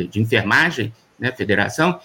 de, 0.09 0.21
enfermagem, 0.21 0.93
né, 1.19 1.33
federação, 1.33 1.99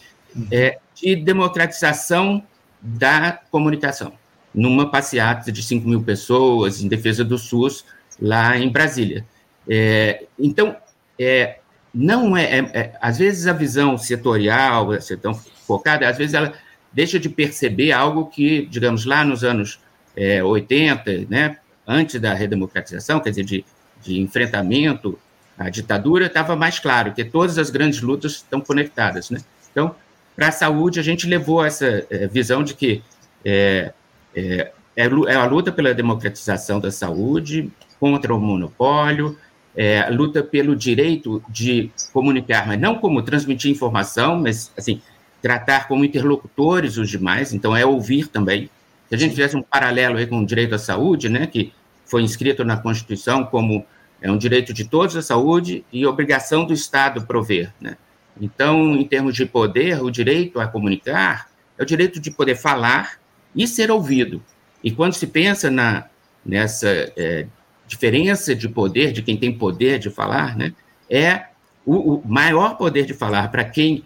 é, 0.52 0.80
de 0.96 1.16
democratização 1.16 2.44
da 2.82 3.40
comunicação 3.52 4.14
numa 4.54 4.90
passeata 4.90 5.52
de 5.52 5.62
5 5.62 5.88
mil 5.88 6.02
pessoas 6.02 6.82
em 6.82 6.88
defesa 6.88 7.24
do 7.24 7.38
SUS 7.38 7.86
lá 8.20 8.58
em 8.58 8.70
Brasília. 8.70 9.24
É, 9.70 10.24
então, 10.40 10.76
é, 11.20 11.60
não 11.94 12.36
é, 12.36 12.44
é, 12.44 12.60
é, 12.74 12.98
às 13.00 13.20
vezes 13.20 13.46
a 13.46 13.54
visão 13.54 13.98
setorial, 13.98 14.90
tão 15.22 15.34
focada, 15.34 16.08
às 16.08 16.18
vezes 16.18 16.34
ela 16.34 16.54
deixa 16.92 17.20
de 17.20 17.30
perceber 17.30 17.92
algo 17.92 18.26
que, 18.26 18.66
digamos, 18.66 19.06
lá 19.06 19.24
nos 19.24 19.44
anos 19.44 19.80
é, 20.16 20.44
80, 20.44 21.28
né, 21.30 21.58
antes 21.88 22.20
da 22.20 22.34
redemocratização, 22.34 23.20
quer 23.20 23.30
dizer, 23.30 23.44
de, 23.44 23.66
de 24.02 24.20
enfrentamento 24.20 25.18
à 25.58 25.70
ditadura, 25.70 26.26
estava 26.26 26.56
mais 26.56 26.80
claro 26.80 27.14
que 27.14 27.24
todas 27.24 27.58
as 27.58 27.70
grandes 27.70 28.02
lutas 28.02 28.34
estão 28.34 28.60
conectadas. 28.60 29.30
Né? 29.30 29.40
Então, 29.72 29.96
para 30.36 30.50
a 30.50 30.52
saúde, 30.52 31.00
a 31.00 31.04
gente 31.04 31.26
levou 31.26 31.66
essa 31.66 32.06
é, 32.10 32.28
visão 32.28 32.64
de 32.64 32.74
que 32.74 33.02
é, 33.44 33.94
é, 34.36 34.72
é, 34.96 35.04
é 35.06 35.36
a 35.36 35.46
luta 35.46 35.72
pela 35.72 35.94
democratização 35.94 36.80
da 36.80 36.92
saúde, 36.92 37.72
contra 38.00 38.36
o 38.36 38.40
monopólio, 38.40 39.38
é, 39.76 40.02
a 40.02 40.10
luta 40.10 40.44
pelo 40.44 40.76
direito 40.76 41.42
de 41.50 41.92
comunicar, 42.12 42.68
mas 42.68 42.80
não 42.80 42.96
como 42.96 43.22
transmitir 43.22 43.72
informação, 43.72 44.40
mas 44.40 44.72
assim 44.78 45.02
tratar 45.42 45.88
como 45.88 46.04
interlocutores 46.04 46.98
os 46.98 47.10
demais. 47.10 47.54
Então 47.54 47.76
é 47.76 47.86
ouvir 47.86 48.28
também. 48.28 48.70
Se 49.08 49.16
a 49.16 49.18
gente 49.18 49.32
fizesse 49.32 49.56
um 49.56 49.62
paralelo 49.62 50.18
aí 50.18 50.26
com 50.26 50.40
o 50.40 50.46
direito 50.46 50.76
à 50.76 50.80
saúde, 50.80 51.30
né, 51.30 51.48
que 51.48 51.72
foi 52.08 52.24
inscrito 52.24 52.64
na 52.64 52.78
Constituição 52.78 53.46
como 53.46 53.86
é 54.22 54.32
um 54.32 54.38
direito 54.38 54.74
de 54.74 54.86
todos 54.86 55.16
à 55.16 55.22
saúde 55.22 55.86
e 55.92 56.06
obrigação 56.06 56.66
do 56.66 56.74
Estado 56.74 57.22
prover, 57.26 57.74
né? 57.80 57.98
Então, 58.40 58.96
em 58.96 59.06
termos 59.06 59.36
de 59.36 59.46
poder, 59.46 60.02
o 60.02 60.12
direito 60.12 60.60
a 60.60 60.68
comunicar 60.68 61.50
é 61.78 61.84
o 61.84 61.86
direito 61.86 62.20
de 62.20 62.32
poder 62.32 62.56
falar 62.56 63.20
e 63.56 63.68
ser 63.68 63.92
ouvido. 63.92 64.42
E 64.84 64.92
quando 64.92 65.14
se 65.14 65.28
pensa 65.28 65.70
na, 65.70 66.06
nessa 66.46 66.88
é, 67.18 67.48
diferença 67.88 68.56
de 68.56 68.70
poder, 68.70 69.12
de 69.12 69.22
quem 69.22 69.38
tem 69.38 69.52
poder 69.52 70.00
de 70.00 70.10
falar, 70.10 70.56
né, 70.56 70.74
é 71.10 71.48
o, 71.86 72.16
o 72.16 72.28
maior 72.28 72.78
poder 72.78 73.06
de 73.06 73.14
falar 73.14 73.50
para 73.50 73.64
quem, 73.64 74.04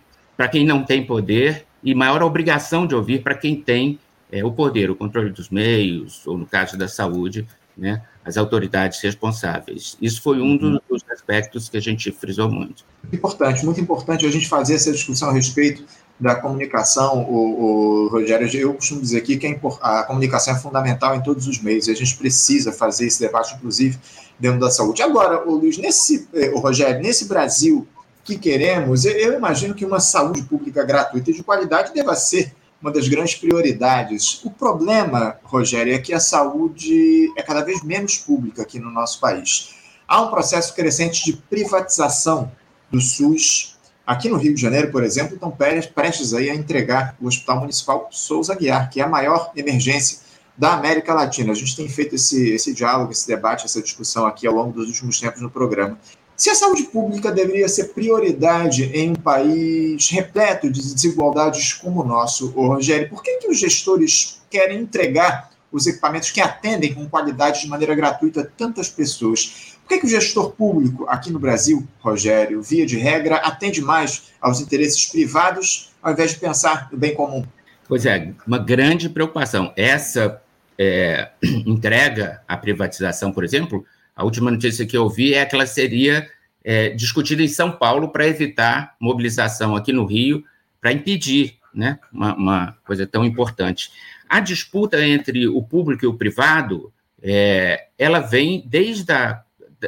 quem 0.52 0.66
não 0.66 0.84
tem 0.84 1.06
poder 1.06 1.66
e 1.84 1.94
maior 1.94 2.22
obrigação 2.24 2.86
de 2.86 2.96
ouvir 2.96 3.22
para 3.22 3.36
quem 3.36 3.56
tem 3.56 4.00
é, 4.32 4.46
o 4.46 4.52
poder, 4.52 4.90
o 4.90 4.96
controle 4.96 5.30
dos 5.30 5.50
meios, 5.50 6.26
ou 6.26 6.38
no 6.38 6.46
caso 6.46 6.78
da 6.78 6.88
saúde, 6.88 7.46
né, 7.78 8.02
as 8.24 8.38
autoridades 8.38 9.02
responsáveis. 9.02 9.98
Isso 10.02 10.22
foi 10.22 10.40
um 10.42 10.58
dos, 10.58 10.80
dos 10.90 11.04
aspectos 11.12 11.70
que 11.70 11.78
a 11.78 11.82
gente 11.82 12.12
frisou 12.12 12.50
muito. 12.50 12.86
Importante, 13.12 13.66
muito 13.66 13.82
importante 13.82 14.26
a 14.26 14.32
gente 14.32 14.48
fazer 14.48 14.76
essa 14.76 14.92
discussão 14.92 15.30
a 15.30 15.34
respeito 15.34 15.84
da 16.20 16.36
comunicação, 16.36 17.24
o, 17.24 18.06
o, 18.06 18.08
Rogério, 18.10 18.48
eu 18.56 18.76
costumo 18.76 19.02
dizer 19.02 19.18
aqui 19.18 19.38
que 19.38 19.60
a, 19.82 20.00
a 20.02 20.04
comunicação 20.04 20.54
é 20.54 20.60
fundamental 20.60 21.16
em 21.16 21.24
todos 21.24 21.48
os 21.48 21.60
meios, 21.60 21.88
e 21.88 21.92
a 21.92 21.96
gente 21.96 22.16
precisa 22.16 22.72
fazer 22.72 23.08
esse 23.08 23.20
debate, 23.20 23.56
inclusive, 23.56 23.98
dentro 24.40 24.60
da 24.60 24.70
saúde. 24.70 25.02
Agora, 25.02 25.48
o 25.50 25.56
Luiz, 25.56 25.80
nesse, 25.80 26.28
eh, 26.34 26.52
o 26.54 26.60
Rogério, 26.60 27.02
nesse 27.02 27.26
Brasil 27.26 27.88
que 28.24 28.38
queremos, 28.38 29.04
eu 29.04 29.34
imagino 29.34 29.74
que 29.74 29.84
uma 29.84 30.00
saúde 30.00 30.44
pública 30.44 30.84
gratuita 30.84 31.32
e 31.32 31.34
de 31.34 31.42
qualidade 31.42 31.92
deva 31.92 32.16
ser 32.16 32.54
uma 32.82 32.92
das 32.92 33.08
grandes 33.08 33.36
prioridades. 33.36 34.42
O 34.44 34.50
problema, 34.50 35.38
Rogério, 35.44 35.94
é 35.94 36.00
que 36.00 36.14
a 36.14 36.20
saúde 36.20 37.32
é 37.38 37.44
cada 37.44 37.62
vez 37.64 37.84
menos 37.84 38.18
pública 38.18 38.64
aqui 38.64 38.80
no 38.80 38.90
nosso 38.90 39.20
país. 39.20 39.76
Há 40.08 40.22
um 40.22 40.30
processo 40.30 40.74
crescente 40.74 41.24
de 41.24 41.34
privatização 41.34 42.52
do 42.90 43.00
SUS 43.00 43.72
Aqui 44.06 44.28
no 44.28 44.36
Rio 44.36 44.54
de 44.54 44.62
Janeiro, 44.62 44.92
por 44.92 45.04
exemplo, 45.04 45.36
estão 45.36 45.52
prestes 45.52 46.34
aí 46.34 46.50
a 46.50 46.56
entregar 46.56 47.16
o 47.22 47.28
Hospital 47.28 47.62
Municipal 47.62 48.10
Souza 48.12 48.56
Guiar, 48.56 48.90
que 48.90 49.00
é 49.00 49.04
a 49.04 49.08
maior 49.08 49.52
emergência 49.56 50.20
da 50.58 50.74
América 50.74 51.14
Latina. 51.14 51.52
A 51.52 51.56
gente 51.56 51.76
tem 51.76 51.88
feito 51.88 52.16
esse, 52.16 52.50
esse 52.50 52.74
diálogo, 52.74 53.12
esse 53.12 53.28
debate, 53.28 53.66
essa 53.66 53.82
discussão 53.82 54.26
aqui 54.26 54.46
ao 54.46 54.54
longo 54.54 54.74
dos 54.74 54.88
últimos 54.88 55.20
tempos 55.20 55.42
no 55.42 55.50
programa. 55.50 55.98
Se 56.42 56.50
a 56.50 56.56
saúde 56.56 56.86
pública 56.86 57.32
deveria 57.32 57.70
ser 57.70 57.90
prioridade 57.90 58.86
em 58.96 59.12
um 59.12 59.16
país 59.16 60.10
repleto 60.10 60.72
de 60.72 60.82
desigualdades 60.82 61.74
como 61.74 62.02
o 62.02 62.04
nosso, 62.04 62.48
Rogério, 62.48 63.08
por 63.10 63.22
que, 63.22 63.38
que 63.38 63.48
os 63.48 63.60
gestores 63.60 64.42
querem 64.50 64.80
entregar 64.80 65.52
os 65.72 65.86
equipamentos 65.86 66.32
que 66.32 66.42
atendem 66.42 66.96
com 66.96 67.08
qualidade 67.08 67.62
de 67.62 67.68
maneira 67.68 67.94
gratuita 67.94 68.52
tantas 68.58 68.90
pessoas? 68.90 69.76
Por 69.84 69.90
que, 69.90 70.00
que 70.00 70.08
o 70.08 70.10
gestor 70.10 70.50
público 70.54 71.06
aqui 71.08 71.32
no 71.32 71.38
Brasil, 71.38 71.88
Rogério, 72.00 72.60
via 72.64 72.88
de 72.88 72.98
regra, 72.98 73.36
atende 73.36 73.80
mais 73.80 74.32
aos 74.42 74.60
interesses 74.60 75.06
privados 75.06 75.92
ao 76.02 76.12
invés 76.12 76.32
de 76.32 76.40
pensar 76.40 76.90
no 76.92 76.98
bem 76.98 77.14
comum? 77.14 77.46
Pois 77.88 78.04
é, 78.04 78.34
uma 78.48 78.58
grande 78.58 79.10
preocupação. 79.10 79.72
Essa 79.78 80.42
é, 80.76 81.30
entrega 81.68 82.42
à 82.48 82.58
privatização, 82.58 83.32
por 83.32 83.44
exemplo, 83.44 83.86
a 84.16 84.24
última 84.24 84.52
notícia 84.52 84.86
que 84.86 84.98
eu 84.98 85.10
vi 85.10 85.34
é 85.34 85.46
que 85.46 85.56
ela 85.56 85.66
seria 85.66 86.30
é, 86.64 86.90
discutida 86.90 87.42
em 87.42 87.48
São 87.48 87.72
Paulo 87.72 88.10
para 88.10 88.28
evitar 88.28 88.96
mobilização 89.00 89.76
aqui 89.76 89.92
no 89.92 90.06
Rio, 90.06 90.44
para 90.80 90.92
impedir 90.92 91.58
né, 91.74 92.00
uma, 92.12 92.36
uma, 92.36 92.78
coisa 92.86 93.08
tão 93.08 93.26
importante. 93.26 93.92
A 94.28 94.40
disputa 94.40 95.04
entre 95.06 95.48
o 95.48 95.62
público 95.62 96.06
e 96.06 96.08
o 96.08 96.14
privado, 96.14 96.92
é, 97.22 97.88
ela 97.98 98.20
vem 98.20 98.64
desde 98.68 99.12
a, 99.12 99.44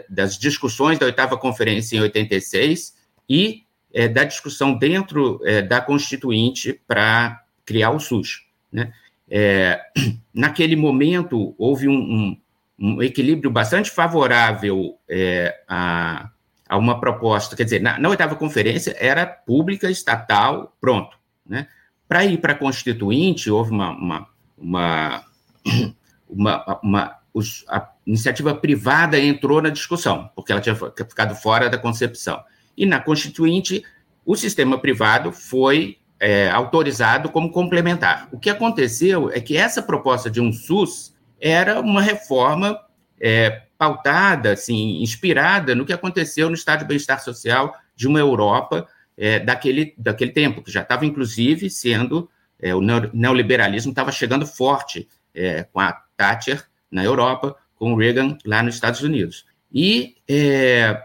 das 0.10 0.38
discussões 0.38 0.98
da 0.98 1.06
oitava 1.06 1.38
conferência 1.38 1.98
em 1.98 2.02
86 2.02 2.96
e 3.30 3.64
é, 3.94 4.08
da 4.08 4.24
discussão 4.24 4.74
dentro 4.74 5.40
é, 5.46 5.62
da 5.62 5.80
Constituinte 5.80 6.80
para 6.88 7.44
criar 7.66 7.92
o 7.92 8.00
SUS. 8.00 8.46
Né? 8.72 8.92
É, 9.30 9.80
naquele 10.34 10.76
momento, 10.76 11.54
houve 11.58 11.88
um, 11.88 11.94
um, 11.94 12.38
um, 12.84 13.02
equilíbrio 13.02 13.50
bastante 13.50 13.90
favorável 13.90 15.00
é, 15.08 15.56
a, 15.70 16.30
a, 16.68 16.78
uma 16.78 17.00
proposta, 17.00 17.56
quer 17.56 17.64
dizer, 17.64 17.82
na, 17.82 17.98
na, 17.98 18.10
oitava 18.10 18.36
conferência 18.36 18.94
era 19.00 19.26
pública, 19.26 19.90
estatal, 19.90 20.76
pronto. 20.82 21.18
Né? 21.46 21.68
Para 22.10 22.26
ir 22.26 22.40
para 22.40 22.52
a 22.52 22.58
Constituinte, 22.58 23.50
houve 23.50 23.72
uma, 23.72 23.92
uma, 23.92 24.28
uma, 24.58 25.24
uma, 26.30 26.80
uma 26.84 27.20
os, 27.34 27.64
a 27.70 27.90
iniciativa 28.06 28.54
privada 28.54 29.18
entrou 29.18 29.62
na 29.62 29.70
discussão, 29.70 30.30
porque 30.36 30.52
ela 30.52 30.60
tinha 30.60 30.76
ficado 30.76 31.36
fora 31.36 31.70
da 31.70 31.78
concepção. 31.78 32.44
E 32.76 32.86
na 32.86 33.00
Constituinte, 33.00 33.82
o 34.26 34.36
sistema 34.36 34.78
privado 34.78 35.32
foi 35.32 36.00
é, 36.20 36.50
autorizado 36.50 37.30
como 37.30 37.50
complementar. 37.50 38.28
O 38.30 38.38
que 38.38 38.50
aconteceu 38.50 39.32
é 39.32 39.40
que 39.40 39.56
essa 39.56 39.82
proposta 39.82 40.30
de 40.30 40.42
um 40.42 40.52
SUS 40.52 41.13
era 41.44 41.82
uma 41.82 42.02
reforma 42.02 42.80
é, 43.20 43.64
pautada, 43.78 44.54
assim, 44.54 45.02
inspirada 45.04 45.76
no 45.76 45.86
que 45.86 45.92
aconteceu 45.92 46.48
no 46.48 46.56
Estado 46.56 46.80
de 46.80 46.86
Bem-Estar 46.86 47.22
Social 47.22 47.76
de 47.94 48.08
uma 48.08 48.18
Europa 48.18 48.88
é, 49.18 49.40
daquele, 49.40 49.94
daquele 49.98 50.32
tempo, 50.32 50.64
que 50.64 50.72
já 50.72 50.84
estava, 50.84 51.06
inclusive, 51.06 51.70
sendo. 51.70 52.30
É, 52.58 52.74
o 52.74 52.80
neoliberalismo 52.80 53.92
estava 53.92 54.10
chegando 54.10 54.48
forte 54.48 55.10
é, 55.36 55.64
com 55.64 55.82
a 55.82 55.92
Thatcher 56.16 56.64
na 56.90 57.04
Europa, 57.04 57.58
com 57.76 57.92
o 57.92 57.98
Reagan 57.98 58.38
lá 58.46 58.64
nos 58.64 58.76
Estados 58.76 59.02
Unidos. 59.02 59.46
E 59.70 60.16
é, 60.30 61.04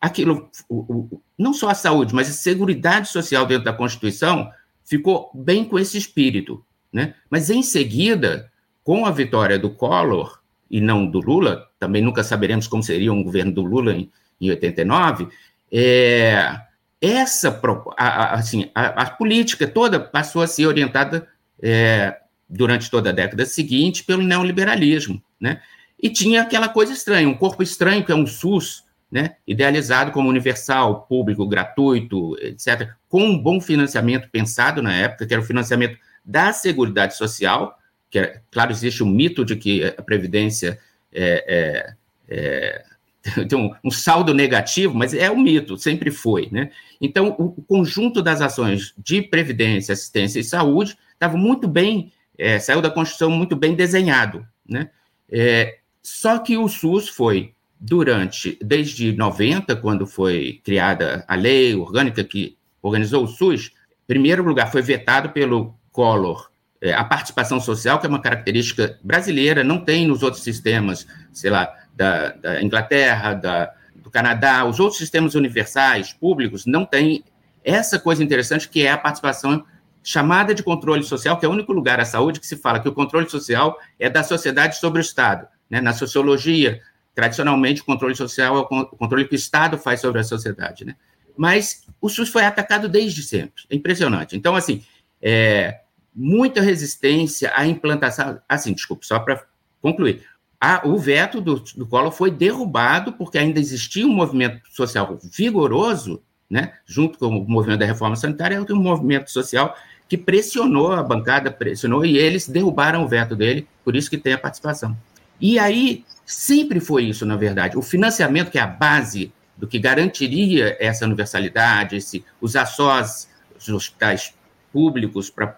aquilo, 0.00 0.48
o, 0.68 0.76
o, 0.76 1.22
não 1.36 1.52
só 1.52 1.70
a 1.70 1.74
saúde, 1.74 2.14
mas 2.14 2.30
a 2.30 2.32
segurança 2.32 3.06
social 3.06 3.44
dentro 3.44 3.64
da 3.64 3.72
Constituição 3.72 4.52
ficou 4.84 5.32
bem 5.34 5.64
com 5.64 5.80
esse 5.80 5.98
espírito. 5.98 6.64
Né? 6.92 7.14
Mas, 7.28 7.50
em 7.50 7.62
seguida, 7.64 8.52
com 8.84 9.06
a 9.06 9.10
vitória 9.10 9.58
do 9.58 9.70
Collor 9.70 10.40
e 10.70 10.80
não 10.80 11.06
do 11.06 11.20
Lula, 11.20 11.68
também 11.78 12.02
nunca 12.02 12.22
saberemos 12.22 12.66
como 12.66 12.82
seria 12.82 13.12
um 13.12 13.24
governo 13.24 13.52
do 13.52 13.62
Lula 13.62 13.94
em, 13.94 14.10
em 14.40 14.50
89, 14.50 15.28
é, 15.72 16.56
essa 17.00 17.60
a, 17.96 18.34
assim, 18.34 18.70
a, 18.74 19.02
a, 19.02 19.10
política 19.10 19.66
toda 19.66 19.98
passou 19.98 20.42
a 20.42 20.46
ser 20.46 20.66
orientada 20.66 21.26
é, 21.60 22.16
durante 22.48 22.90
toda 22.90 23.10
a 23.10 23.12
década 23.12 23.44
seguinte 23.46 24.04
pelo 24.04 24.22
neoliberalismo. 24.22 25.22
Né? 25.40 25.60
E 26.00 26.10
tinha 26.10 26.42
aquela 26.42 26.68
coisa 26.68 26.92
estranha, 26.92 27.28
um 27.28 27.34
corpo 27.34 27.62
estranho 27.62 28.04
que 28.04 28.12
é 28.12 28.14
um 28.14 28.26
SUS, 28.26 28.84
né, 29.10 29.36
idealizado 29.46 30.10
como 30.10 30.28
universal, 30.28 31.02
público, 31.02 31.46
gratuito, 31.46 32.36
etc., 32.40 32.90
com 33.08 33.22
um 33.22 33.38
bom 33.38 33.60
financiamento 33.60 34.28
pensado 34.28 34.82
na 34.82 34.92
época, 34.92 35.24
que 35.24 35.32
era 35.32 35.42
o 35.42 35.46
financiamento 35.46 35.96
da 36.24 36.52
Seguridade 36.52 37.16
Social, 37.16 37.78
que, 38.14 38.18
é, 38.20 38.40
claro, 38.48 38.70
existe 38.70 39.02
um 39.02 39.10
mito 39.10 39.44
de 39.44 39.56
que 39.56 39.82
a 39.82 40.00
Previdência 40.00 40.78
é, 41.12 41.96
é, 42.28 42.84
é, 43.26 43.42
tem 43.48 43.58
um, 43.58 43.74
um, 43.82 43.90
saldo 43.90 44.32
negativo, 44.32 44.94
mas 44.94 45.12
é 45.12 45.28
um 45.28 45.36
mito, 45.36 45.76
sempre 45.76 46.12
foi. 46.12 46.48
Né? 46.52 46.70
Então, 47.00 47.34
o, 47.36 47.46
o 47.58 47.62
conjunto 47.62 48.22
das 48.22 48.40
ações 48.40 48.94
de 48.96 49.20
Previdência, 49.20 49.92
Assistência 49.92 50.38
e 50.38 50.44
Saúde 50.44 50.96
estava 51.12 51.36
muito 51.36 51.66
bem, 51.66 52.12
é, 52.38 52.60
saiu 52.60 52.80
da 52.80 52.88
Constituição 52.88 53.30
muito 53.30 53.56
bem 53.56 53.74
desenhado. 53.74 54.46
Né? 54.64 54.90
É, 55.28 55.78
só 56.00 56.38
que 56.38 56.56
o 56.56 56.68
SUS 56.68 57.08
foi 57.08 57.52
durante, 57.80 58.56
desde 58.62 59.12
90, 59.12 59.74
quando 59.74 60.06
foi 60.06 60.60
criada 60.62 61.24
a 61.26 61.34
lei 61.34 61.74
orgânica 61.74 62.22
que 62.22 62.56
organizou 62.80 63.24
o 63.24 63.28
SUS, 63.28 63.72
em 64.04 64.06
primeiro 64.06 64.44
lugar, 64.44 64.70
foi 64.70 64.82
vetado 64.82 65.30
pelo 65.30 65.74
Collor 65.90 66.53
a 66.92 67.04
participação 67.04 67.60
social, 67.60 67.98
que 67.98 68.06
é 68.06 68.08
uma 68.08 68.20
característica 68.20 68.98
brasileira, 69.02 69.64
não 69.64 69.78
tem 69.78 70.06
nos 70.06 70.22
outros 70.22 70.42
sistemas, 70.42 71.06
sei 71.32 71.50
lá, 71.50 71.72
da, 71.94 72.30
da 72.32 72.62
Inglaterra, 72.62 73.34
da, 73.34 73.72
do 73.94 74.10
Canadá, 74.10 74.64
os 74.64 74.80
outros 74.80 74.98
sistemas 74.98 75.34
universais, 75.34 76.12
públicos, 76.12 76.66
não 76.66 76.84
tem 76.84 77.24
essa 77.64 77.98
coisa 77.98 78.22
interessante 78.22 78.68
que 78.68 78.82
é 78.84 78.90
a 78.90 78.98
participação 78.98 79.64
chamada 80.02 80.54
de 80.54 80.62
controle 80.62 81.02
social, 81.02 81.38
que 81.38 81.46
é 81.46 81.48
o 81.48 81.52
único 81.52 81.72
lugar 81.72 81.98
à 81.98 82.04
saúde 82.04 82.38
que 82.38 82.46
se 82.46 82.56
fala 82.56 82.80
que 82.80 82.88
o 82.88 82.92
controle 82.92 83.28
social 83.30 83.78
é 83.98 84.10
da 84.10 84.22
sociedade 84.22 84.76
sobre 84.76 85.00
o 85.00 85.00
Estado. 85.00 85.46
Né? 85.70 85.80
Na 85.80 85.94
sociologia, 85.94 86.82
Tradicionalmente, 87.14 87.80
o 87.80 87.84
controle 87.84 88.16
social 88.16 88.56
é 88.56 88.60
o 88.60 88.86
controle 88.86 89.24
que 89.24 89.34
o 89.34 89.36
Estado 89.36 89.78
faz 89.78 90.00
sobre 90.00 90.20
a 90.20 90.24
sociedade, 90.24 90.84
né? 90.84 90.96
Mas 91.36 91.86
o 92.00 92.08
SUS 92.08 92.28
foi 92.28 92.44
atacado 92.44 92.88
desde 92.88 93.22
sempre. 93.22 93.62
É 93.70 93.76
impressionante. 93.76 94.36
Então, 94.36 94.56
assim, 94.56 94.84
é, 95.22 95.80
muita 96.14 96.60
resistência 96.60 97.52
à 97.54 97.66
implantação. 97.66 98.40
Assim, 98.48 98.72
desculpe, 98.72 99.06
só 99.06 99.18
para 99.18 99.44
concluir. 99.82 100.22
A, 100.60 100.86
o 100.86 100.96
veto 100.96 101.40
do, 101.40 101.56
do 101.76 101.86
Collor 101.86 102.12
foi 102.12 102.30
derrubado 102.30 103.12
porque 103.12 103.36
ainda 103.36 103.60
existia 103.60 104.06
um 104.06 104.14
movimento 104.14 104.60
social 104.70 105.18
vigoroso, 105.22 106.22
né, 106.48 106.72
junto 106.86 107.18
com 107.18 107.26
o 107.26 107.48
movimento 107.48 107.80
da 107.80 107.86
reforma 107.86 108.16
sanitária, 108.16 108.64
um 108.70 108.76
movimento 108.76 109.30
social 109.30 109.76
que 110.08 110.16
pressionou 110.16 110.92
a 110.92 111.02
bancada, 111.02 111.50
pressionou, 111.50 112.04
e 112.04 112.16
eles 112.16 112.46
derrubaram 112.48 113.04
o 113.04 113.08
veto 113.08 113.34
dele, 113.34 113.66
por 113.84 113.96
isso 113.96 114.08
que 114.08 114.18
tem 114.18 114.34
a 114.34 114.38
participação. 114.38 114.96
E 115.40 115.58
aí, 115.58 116.04
Sempre 116.24 116.80
foi 116.80 117.04
isso, 117.04 117.26
na 117.26 117.36
verdade. 117.36 117.76
O 117.76 117.82
financiamento, 117.82 118.50
que 118.50 118.58
é 118.58 118.62
a 118.62 118.66
base 118.66 119.32
do 119.56 119.66
que 119.66 119.78
garantiria 119.78 120.76
essa 120.80 121.04
universalidade, 121.04 121.96
esse, 121.96 122.24
usar 122.40 122.66
só 122.66 123.00
os 123.02 123.68
hospitais 123.68 124.34
públicos 124.72 125.30
para 125.30 125.54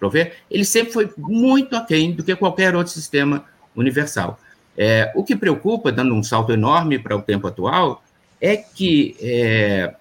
prover, 0.00 0.38
ele 0.50 0.64
sempre 0.64 0.92
foi 0.92 1.12
muito 1.16 1.76
aquém 1.76 2.12
do 2.12 2.24
que 2.24 2.34
qualquer 2.34 2.74
outro 2.74 2.92
sistema 2.92 3.44
universal. 3.76 4.40
É, 4.76 5.12
o 5.14 5.22
que 5.22 5.36
preocupa, 5.36 5.92
dando 5.92 6.14
um 6.14 6.22
salto 6.22 6.52
enorme 6.52 6.98
para 6.98 7.14
o 7.14 7.22
tempo 7.22 7.46
atual, 7.46 8.02
é 8.40 8.56
que 8.56 9.14
é, 9.20 9.94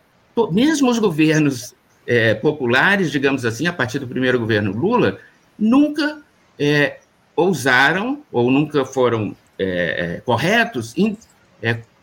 mesmo 0.51 0.89
os 0.89 0.97
governos 0.97 1.75
é, 2.07 2.33
populares, 2.33 3.12
digamos 3.12 3.45
assim, 3.45 3.67
a 3.67 3.73
partir 3.73 3.99
do 3.99 4.07
primeiro 4.07 4.39
governo 4.39 4.71
Lula, 4.71 5.19
nunca 5.57 6.21
é, 6.57 6.99
ousaram 7.35 8.23
ou 8.31 8.49
nunca 8.49 8.85
foram 8.85 9.35
é, 9.57 9.65
é, 9.65 10.21
corretos 10.21 10.93
em 10.97 11.17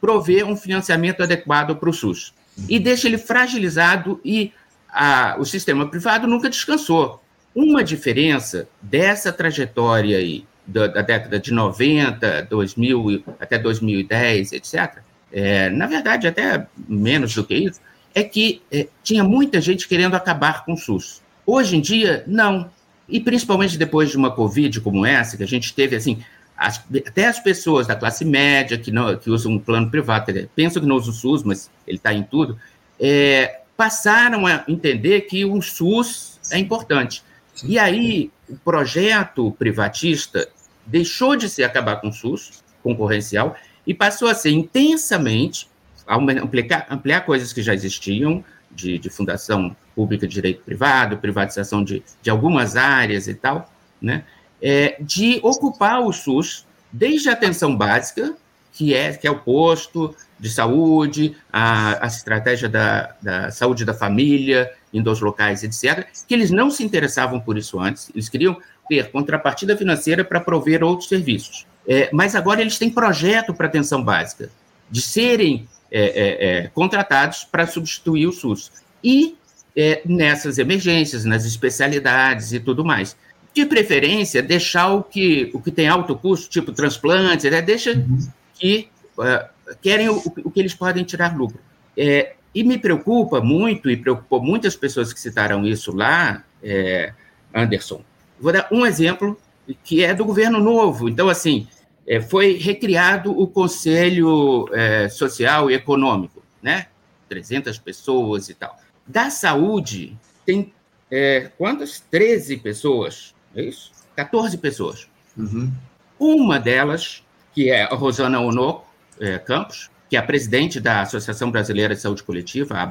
prover 0.01 0.47
um 0.47 0.57
financiamento 0.57 1.23
adequado 1.23 1.75
para 1.77 1.89
o 1.89 1.93
SUS. 1.93 2.35
E 2.69 2.79
deixa 2.79 3.09
ele 3.09 3.19
fragilizado 3.19 4.21
e 4.25 4.53
a, 4.89 5.37
o 5.39 5.45
sistema 5.45 5.89
privado 5.89 6.27
nunca 6.27 6.49
descansou. 6.49 7.23
Uma 7.57 7.83
diferença 7.83 8.69
dessa 8.83 9.33
trajetória 9.33 10.19
aí, 10.19 10.45
da, 10.67 10.89
da 10.89 11.01
década 11.01 11.41
de 11.41 11.55
90, 11.55 12.43
2000 12.51 13.25
até 13.41 13.59
2010, 13.59 14.53
etc., 14.53 14.99
é, 15.33 15.71
na 15.71 15.87
verdade, 15.87 16.29
até 16.29 16.67
menos 16.87 17.35
do 17.35 17.43
que 17.43 17.55
isso, 17.55 17.81
é 18.15 18.23
que 18.23 18.61
é, 18.71 18.87
tinha 19.03 19.25
muita 19.25 19.59
gente 19.59 19.89
querendo 19.89 20.15
acabar 20.15 20.67
com 20.67 20.75
o 20.75 20.77
SUS. 20.77 21.23
Hoje 21.47 21.77
em 21.77 21.81
dia, 21.81 22.23
não. 22.27 22.71
E 23.09 23.21
principalmente 23.21 23.79
depois 23.79 24.11
de 24.11 24.19
uma 24.19 24.31
Covid 24.31 24.79
como 24.83 25.07
essa, 25.07 25.39
que 25.39 25.43
a 25.43 25.49
gente 25.49 25.73
teve 25.73 25.97
assim, 25.97 26.23
as, 26.57 26.85
até 27.07 27.27
as 27.27 27.39
pessoas 27.41 27.87
da 27.87 27.97
classe 27.97 28.23
média 28.23 28.77
que, 28.77 28.91
não, 28.91 29.17
que 29.17 29.31
usam 29.31 29.53
um 29.53 29.59
plano 29.59 29.91
privado, 29.91 30.33
pensam 30.55 30.83
que 30.83 30.89
não 30.89 30.97
usam 30.97 31.11
o 31.11 31.17
SUS, 31.17 31.43
mas 31.43 31.71
ele 31.87 31.97
está 31.97 32.13
em 32.13 32.23
tudo, 32.23 32.59
é, 33.01 33.61
passaram 33.79 34.47
a 34.47 34.63
entender 34.69 35.23
que 35.23 35.43
o 35.47 35.63
SUS 35.63 36.39
é 36.51 36.59
importante. 36.59 37.23
E 37.65 37.79
aí, 37.79 38.31
o 38.49 38.57
projeto 38.57 39.53
privatista 39.53 40.49
deixou 40.85 41.37
de 41.37 41.49
ser 41.49 41.65
acabar 41.65 41.97
com 41.97 42.09
o 42.09 42.13
SUS, 42.13 42.63
concorrencial, 42.83 43.57
e 43.87 43.95
passou 43.95 44.29
a 44.29 44.35
ser 44.35 44.51
intensamente, 44.51 45.69
ampliar, 46.09 46.87
ampliar 46.91 47.21
coisas 47.23 47.53
que 47.53 47.63
já 47.63 47.75
existiam, 47.75 48.45
de, 48.71 48.99
de 48.99 49.09
fundação 49.09 49.75
pública 49.95 50.27
de 50.27 50.35
direito 50.35 50.63
privado, 50.63 51.17
privatização 51.17 51.83
de, 51.83 52.03
de 52.21 52.29
algumas 52.29 52.77
áreas 52.77 53.27
e 53.27 53.35
tal, 53.35 53.73
né? 54.01 54.25
é, 54.61 54.97
de 55.01 55.41
ocupar 55.43 56.01
o 56.01 56.13
SUS 56.13 56.67
desde 56.93 57.29
a 57.29 57.33
atenção 57.33 57.77
básica, 57.77 58.35
que 58.73 58.95
é, 58.95 59.13
que 59.13 59.27
é 59.27 59.31
o 59.31 59.39
posto, 59.39 60.15
de 60.39 60.51
saúde, 60.51 61.37
a, 61.53 62.05
a 62.05 62.07
estratégia 62.07 62.69
da, 62.69 63.15
da, 63.23 63.51
saúde 63.51 63.85
da 63.85 63.95
família, 63.95 64.71
em 64.93 65.03
dois 65.03 65.21
locais, 65.21 65.63
etc., 65.63 66.07
que 66.27 66.35
eles 66.35 66.51
não 66.51 66.71
se 66.71 66.85
interessavam 66.85 67.41
por 67.41 67.57
isso 67.57 67.81
antes, 67.81 68.11
eles 68.15 68.29
queriam 68.29 68.57
ter 68.89 69.11
contrapartida 69.11 69.77
financeira 69.77 70.25
para 70.25 70.41
prover 70.41 70.85
outros 70.85 71.09
serviços. 71.09 71.67
É, 71.89 72.11
mas 72.13 72.35
agora 72.35 72.61
eles 72.61 72.79
têm 72.79 72.91
projeto 72.91 73.55
para 73.55 73.67
atenção 73.67 74.03
básica, 74.03 74.51
de 74.91 75.01
serem 75.01 75.69
é, 75.91 76.01
é, 76.01 76.59
é 76.65 76.69
contratados 76.69 77.45
para 77.45 77.67
substituir 77.67 78.27
o 78.27 78.33
SUS. 78.33 78.73
E 79.03 79.37
é, 79.77 80.01
nessas 80.07 80.59
emergências, 80.59 81.25
nas 81.25 81.45
especialidades 81.45 82.53
e 82.53 82.59
tudo 82.59 82.85
mais. 82.85 83.17
De 83.53 83.67
preferência, 83.67 84.43
deixar 84.43 84.89
o 84.93 85.03
que, 85.03 85.51
o 85.53 85.61
que 85.61 85.71
tem 85.71 85.87
alto 85.87 86.17
custo, 86.17 86.49
tipo 86.49 86.73
transplantes, 86.73 87.51
né? 87.51 87.61
deixa 87.61 87.93
uhum. 87.93 88.19
que 88.55 88.89
uh, 89.19 89.47
querem 89.81 90.09
o, 90.09 90.23
o, 90.45 90.51
que 90.51 90.61
eles 90.61 90.75
podem 90.75 91.05
tirar 91.05 91.37
lucro. 91.37 91.59
É, 91.97 92.35
e 92.55 92.65
me 92.65 92.79
preocupa 92.79 93.41
muito, 93.41 93.91
e 93.91 93.97
preocupou 93.97 94.43
muitas 94.43 94.77
pessoas 94.77 95.13
que 95.13 95.21
citaram 95.21 95.67
isso 95.67 95.95
lá, 95.95 96.43
é, 96.63 97.13
Anderson. 97.55 98.03
Vou 98.41 98.53
dar 98.53 98.69
um 98.71 98.85
exemplo 98.85 99.39
que 99.83 100.05
é 100.05 100.15
do 100.15 100.25
governo 100.25 100.61
novo. 100.61 101.09
Então, 101.09 101.29
assim, 101.29 101.67
é, 102.07 102.21
foi 102.21 102.57
recriado 102.57 103.39
o 103.39 103.47
Conselho 103.47 104.69
é, 104.73 105.09
Social 105.09 105.71
e 105.71 105.75
Econômico, 105.75 106.43
né? 106.63 106.87
300 107.29 107.79
pessoas 107.79 108.49
e 108.49 108.55
tal. 108.55 108.79
Da 109.07 109.31
saúde, 109.31 110.17
tem 110.45 110.73
é, 111.11 111.51
quantas? 111.59 112.01
13 112.11 112.59
pessoas, 112.59 113.35
é 113.55 113.63
isso? 113.63 113.93
14 114.15 114.57
pessoas. 114.59 115.09
Uhum. 115.37 115.71
Uma 116.19 116.59
delas, 116.59 117.23
que 117.55 117.71
é 117.71 117.83
a 117.83 117.95
Rosana 117.95 118.41
Onoco 118.41 118.86
é, 119.21 119.39
Campos, 119.39 119.91
que 120.09 120.17
é 120.17 120.19
a 120.19 120.23
presidente 120.23 120.81
da 120.81 121.03
Associação 121.03 121.51
Brasileira 121.51 121.95
de 121.95 122.01
Saúde 122.01 122.23
Coletiva, 122.23 122.75
a 122.75 122.87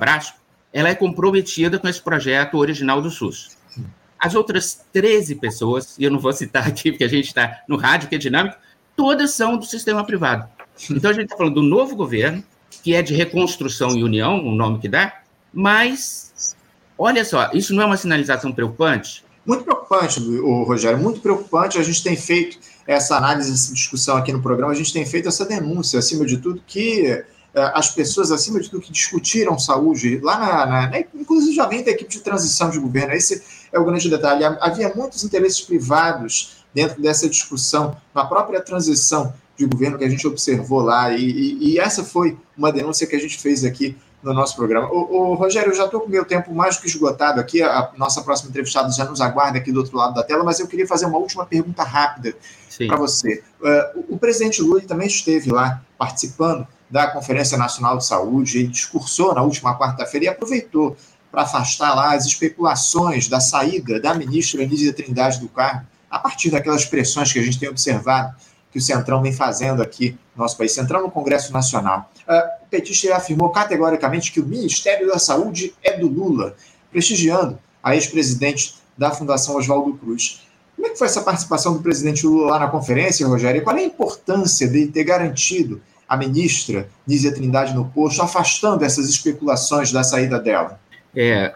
ela 0.74 0.90
é 0.90 0.96
comprometida 0.96 1.80
com 1.80 1.88
esse 1.88 2.02
projeto 2.02 2.58
original 2.58 3.02
do 3.02 3.10
SUS. 3.10 3.58
As 4.20 4.36
outras 4.36 4.86
13 4.92 5.36
pessoas, 5.36 5.98
e 5.98 6.04
eu 6.04 6.12
não 6.12 6.20
vou 6.20 6.34
citar 6.34 6.68
aqui 6.68 6.92
porque 6.92 7.04
a 7.04 7.10
gente 7.10 7.28
está 7.28 7.62
no 7.68 7.78
rádio, 7.78 8.10
que 8.10 8.16
é 8.16 8.18
dinâmico, 8.18 8.58
todas 8.96 9.32
são 9.32 9.58
do 9.58 9.66
sistema 9.66 10.04
privado. 10.04 10.50
Então 10.90 11.12
a 11.12 11.14
gente 11.14 11.26
está 11.26 11.38
falando 11.38 11.56
do 11.56 11.62
novo 11.62 11.96
governo, 11.96 12.44
que 12.84 12.94
é 12.94 13.02
de 13.02 13.14
reconstrução 13.14 13.96
e 13.96 14.04
união, 14.04 14.46
o 14.46 14.54
nome 14.54 14.80
que 14.80 14.90
dá, 14.90 15.22
mas 15.54 16.56
olha 16.98 17.24
só, 17.24 17.50
isso 17.54 17.74
não 17.74 17.84
é 17.84 17.86
uma 17.86 17.98
sinalização 17.98 18.52
preocupante? 18.52 19.24
Muito 19.46 19.64
preocupante, 19.64 20.20
Rogério, 20.66 20.98
muito 20.98 21.22
preocupante. 21.22 21.78
A 21.78 21.84
gente 21.84 22.04
tem 22.04 22.18
feito 22.18 22.58
essa 22.88 23.18
análise, 23.18 23.52
essa 23.52 23.74
discussão 23.74 24.18
aqui 24.18 24.32
no 24.32 24.42
programa, 24.42 24.72
a 24.72 24.76
gente 24.76 24.94
tem 24.94 25.06
feito 25.06 25.28
essa 25.28 25.46
denúncia, 25.46 25.98
acima 25.98 26.26
de 26.26 26.38
tudo, 26.38 26.62
que 26.66 27.08
eh, 27.08 27.26
as 27.54 27.90
pessoas, 27.90 28.32
acima 28.32 28.60
de 28.60 28.70
tudo, 28.70 28.82
que 28.84 28.92
discutiram 28.92 29.58
saúde, 29.58 30.20
lá 30.22 30.38
na, 30.38 30.66
na, 30.66 30.90
na, 30.90 31.00
inclusive 31.16 31.56
já 31.56 31.66
vem 31.66 31.84
da 31.84 31.92
equipe 31.92 32.12
de 32.12 32.20
transição 32.20 32.70
de 32.70 32.80
governo, 32.80 33.14
esse 33.14 33.42
é 33.72 33.80
o 33.80 33.86
grande 33.86 34.10
detalhe. 34.10 34.44
Havia 34.62 34.94
muitos 34.94 35.24
interesses 35.24 35.62
privados 35.62 36.58
dentro 36.74 37.02
dessa 37.02 37.28
discussão, 37.28 37.98
na 38.14 38.26
própria 38.26 38.62
transição 38.62 39.34
de 39.58 39.66
governo 39.66 39.98
que 39.98 40.04
a 40.04 40.10
gente 40.10 40.28
observou 40.28 40.82
lá, 40.82 41.12
e, 41.12 41.24
e, 41.24 41.70
e 41.72 41.80
essa 41.80 42.04
foi 42.04 42.38
uma 42.58 42.72
denúncia 42.72 43.08
que 43.08 43.16
a 43.16 43.20
gente 43.20 43.40
fez 43.40 43.64
aqui 43.64 43.96
no 44.26 44.34
nosso 44.34 44.56
programa. 44.56 44.92
O, 44.92 45.36
Rogério, 45.36 45.72
eu 45.72 45.76
já 45.76 45.86
estou 45.86 46.02
com 46.02 46.08
o 46.08 46.10
meu 46.10 46.26
tempo 46.26 46.54
mais 46.54 46.76
do 46.76 46.82
que 46.82 46.88
esgotado 46.88 47.40
aqui, 47.40 47.62
a 47.62 47.92
nossa 47.96 48.24
próxima 48.24 48.50
entrevistada 48.50 48.92
já 48.92 49.06
nos 49.06 49.22
aguarda 49.22 49.60
aqui 49.60 49.72
do 49.72 49.80
outro 49.80 49.96
lado 49.96 50.16
da 50.16 50.24
tela, 50.24 50.44
mas 50.44 50.60
eu 50.60 50.68
queria 50.68 50.88
fazer 50.88 51.06
uma 51.06 51.20
última 51.20 51.46
pergunta 51.46 51.84
rápida 51.84 52.34
para 52.88 52.98
você. 52.98 53.44
Uh, 53.62 54.00
o, 54.10 54.16
o 54.16 54.18
presidente 54.18 54.64
Lula 54.64 54.82
também 54.82 55.08
esteve 55.08 55.52
lá 55.52 55.82
participando 55.96 56.68
da 56.90 57.08
Conferência 57.08 57.56
Nacional 57.56 57.98
de 57.98 58.06
Saúde, 58.06 58.60
ele 58.60 58.68
discursou 58.68 59.34
na 59.34 59.44
última 59.44 59.78
quarta-feira 59.78 60.26
e 60.26 60.30
aproveitou 60.30 60.98
para 61.32 61.44
afastar 61.44 61.94
lá 61.94 62.16
as 62.16 62.26
especulações 62.26 63.28
da 63.28 63.40
saída 63.40 64.00
da 64.00 64.14
ministra 64.14 64.64
Anísia 64.64 64.92
Trindade 64.92 65.40
do 65.40 65.50
cargo, 65.50 65.86
a 66.10 66.18
partir 66.18 66.50
daquelas 66.50 66.86
pressões 66.86 67.32
que 67.32 67.38
a 67.38 67.44
gente 67.44 67.60
tem 67.60 67.70
observado 67.70 68.34
que 68.72 68.80
o 68.80 68.82
Centrão 68.82 69.22
vem 69.22 69.32
fazendo 69.32 69.82
aqui 69.82 70.18
no 70.36 70.44
nosso 70.44 70.58
país, 70.58 70.74
Centrão 70.74 71.02
no 71.02 71.12
Congresso 71.12 71.54
Nacional. 71.54 72.12
Uh, 72.28 72.65
petista 72.76 73.16
afirmou 73.16 73.50
categoricamente 73.50 74.32
que 74.32 74.40
o 74.40 74.46
Ministério 74.46 75.08
da 75.08 75.18
Saúde 75.18 75.74
é 75.82 75.98
do 75.98 76.08
Lula, 76.08 76.56
prestigiando 76.92 77.58
a 77.82 77.96
ex-presidente 77.96 78.76
da 78.98 79.12
Fundação 79.12 79.56
Oswaldo 79.56 79.94
Cruz. 79.94 80.42
Como 80.76 80.88
é 80.88 80.90
que 80.90 80.98
foi 80.98 81.08
essa 81.08 81.22
participação 81.22 81.74
do 81.74 81.82
presidente 81.82 82.26
Lula 82.26 82.52
lá 82.52 82.60
na 82.60 82.68
conferência, 82.68 83.26
Rogério? 83.26 83.62
E 83.62 83.64
qual 83.64 83.78
é 83.78 83.82
a 83.82 83.86
importância 83.86 84.68
dele 84.68 84.92
ter 84.92 85.06
garantido 85.06 85.82
a 86.08 86.18
ministra 86.18 86.90
Nízia 87.08 87.34
Trindade 87.34 87.74
no 87.74 87.86
posto, 87.86 88.22
afastando 88.22 88.84
essas 88.84 89.08
especulações 89.08 89.92
da 89.92 90.04
saída 90.04 90.38
dela? 90.38 90.80
É, 91.16 91.54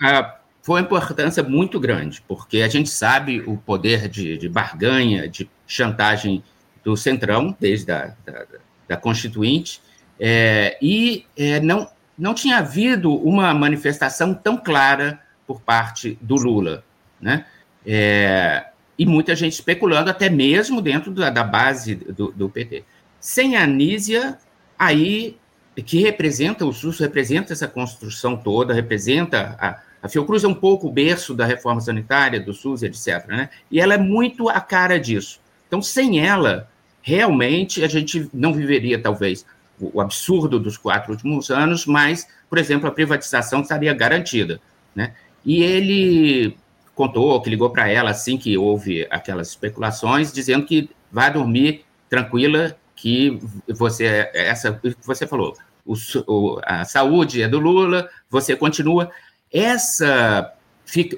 a, 0.00 0.36
foi 0.62 0.80
uma 0.80 0.86
importância 0.86 1.42
muito 1.42 1.78
grande, 1.78 2.22
porque 2.26 2.62
a 2.62 2.68
gente 2.68 2.88
sabe 2.88 3.40
o 3.46 3.58
poder 3.58 4.08
de, 4.08 4.38
de 4.38 4.48
barganha, 4.48 5.28
de 5.28 5.48
chantagem 5.66 6.42
do 6.82 6.96
Centrão, 6.96 7.54
desde 7.60 7.92
a 7.92 8.14
da, 8.24 8.46
da 8.88 8.96
Constituinte, 8.96 9.80
é, 10.18 10.78
e 10.80 11.24
é, 11.36 11.60
não, 11.60 11.88
não 12.18 12.34
tinha 12.34 12.58
havido 12.58 13.14
uma 13.14 13.52
manifestação 13.54 14.34
tão 14.34 14.56
clara 14.56 15.20
por 15.46 15.60
parte 15.60 16.18
do 16.20 16.34
Lula, 16.34 16.84
né? 17.20 17.44
É, 17.84 18.66
e 18.98 19.04
muita 19.04 19.36
gente 19.36 19.52
especulando, 19.52 20.10
até 20.10 20.28
mesmo 20.28 20.80
dentro 20.80 21.12
da, 21.12 21.30
da 21.30 21.44
base 21.44 21.94
do, 21.94 22.32
do, 22.32 22.48
PT. 22.48 22.84
Sem 23.20 23.56
a 23.56 23.64
Anísia, 23.64 24.38
aí, 24.78 25.36
que 25.84 26.00
representa, 26.00 26.64
o 26.64 26.72
SUS 26.72 26.98
representa 26.98 27.52
essa 27.52 27.68
construção 27.68 28.36
toda, 28.36 28.72
representa 28.72 29.56
a, 29.60 29.80
a 30.02 30.08
Fiocruz 30.08 30.44
é 30.44 30.48
um 30.48 30.54
pouco 30.54 30.86
o 30.86 30.92
berço 30.92 31.34
da 31.34 31.44
reforma 31.44 31.80
sanitária, 31.80 32.40
do 32.40 32.54
SUS, 32.54 32.82
etc. 32.82 33.26
Né? 33.28 33.50
E 33.70 33.80
ela 33.80 33.94
é 33.94 33.98
muito 33.98 34.48
a 34.48 34.60
cara 34.60 34.98
disso. 34.98 35.40
Então, 35.66 35.82
sem 35.82 36.24
ela, 36.24 36.68
realmente 37.02 37.84
a 37.84 37.88
gente 37.88 38.28
não 38.32 38.52
viveria, 38.52 39.00
talvez, 39.00 39.44
o 39.80 40.00
absurdo 40.00 40.58
dos 40.58 40.76
quatro 40.76 41.12
últimos 41.12 41.50
anos, 41.50 41.86
mas, 41.86 42.26
por 42.48 42.58
exemplo, 42.58 42.88
a 42.88 42.92
privatização 42.92 43.60
estaria 43.60 43.92
garantida. 43.92 44.60
Né? 44.94 45.14
E 45.44 45.62
ele 45.62 46.56
contou 46.94 47.40
que 47.42 47.50
ligou 47.50 47.70
para 47.70 47.88
ela 47.88 48.10
assim 48.10 48.38
que 48.38 48.56
houve 48.56 49.06
aquelas 49.10 49.48
especulações, 49.48 50.32
dizendo 50.32 50.64
que 50.64 50.88
vai 51.12 51.32
dormir 51.32 51.84
tranquila, 52.08 52.76
que 52.94 53.38
você, 53.68 54.30
essa 54.32 54.80
você 55.04 55.26
falou, 55.26 55.54
o, 55.84 56.58
a 56.64 56.84
saúde 56.84 57.42
é 57.42 57.48
do 57.48 57.58
Lula, 57.58 58.08
você 58.30 58.56
continua. 58.56 59.10
Essa, 59.52 60.54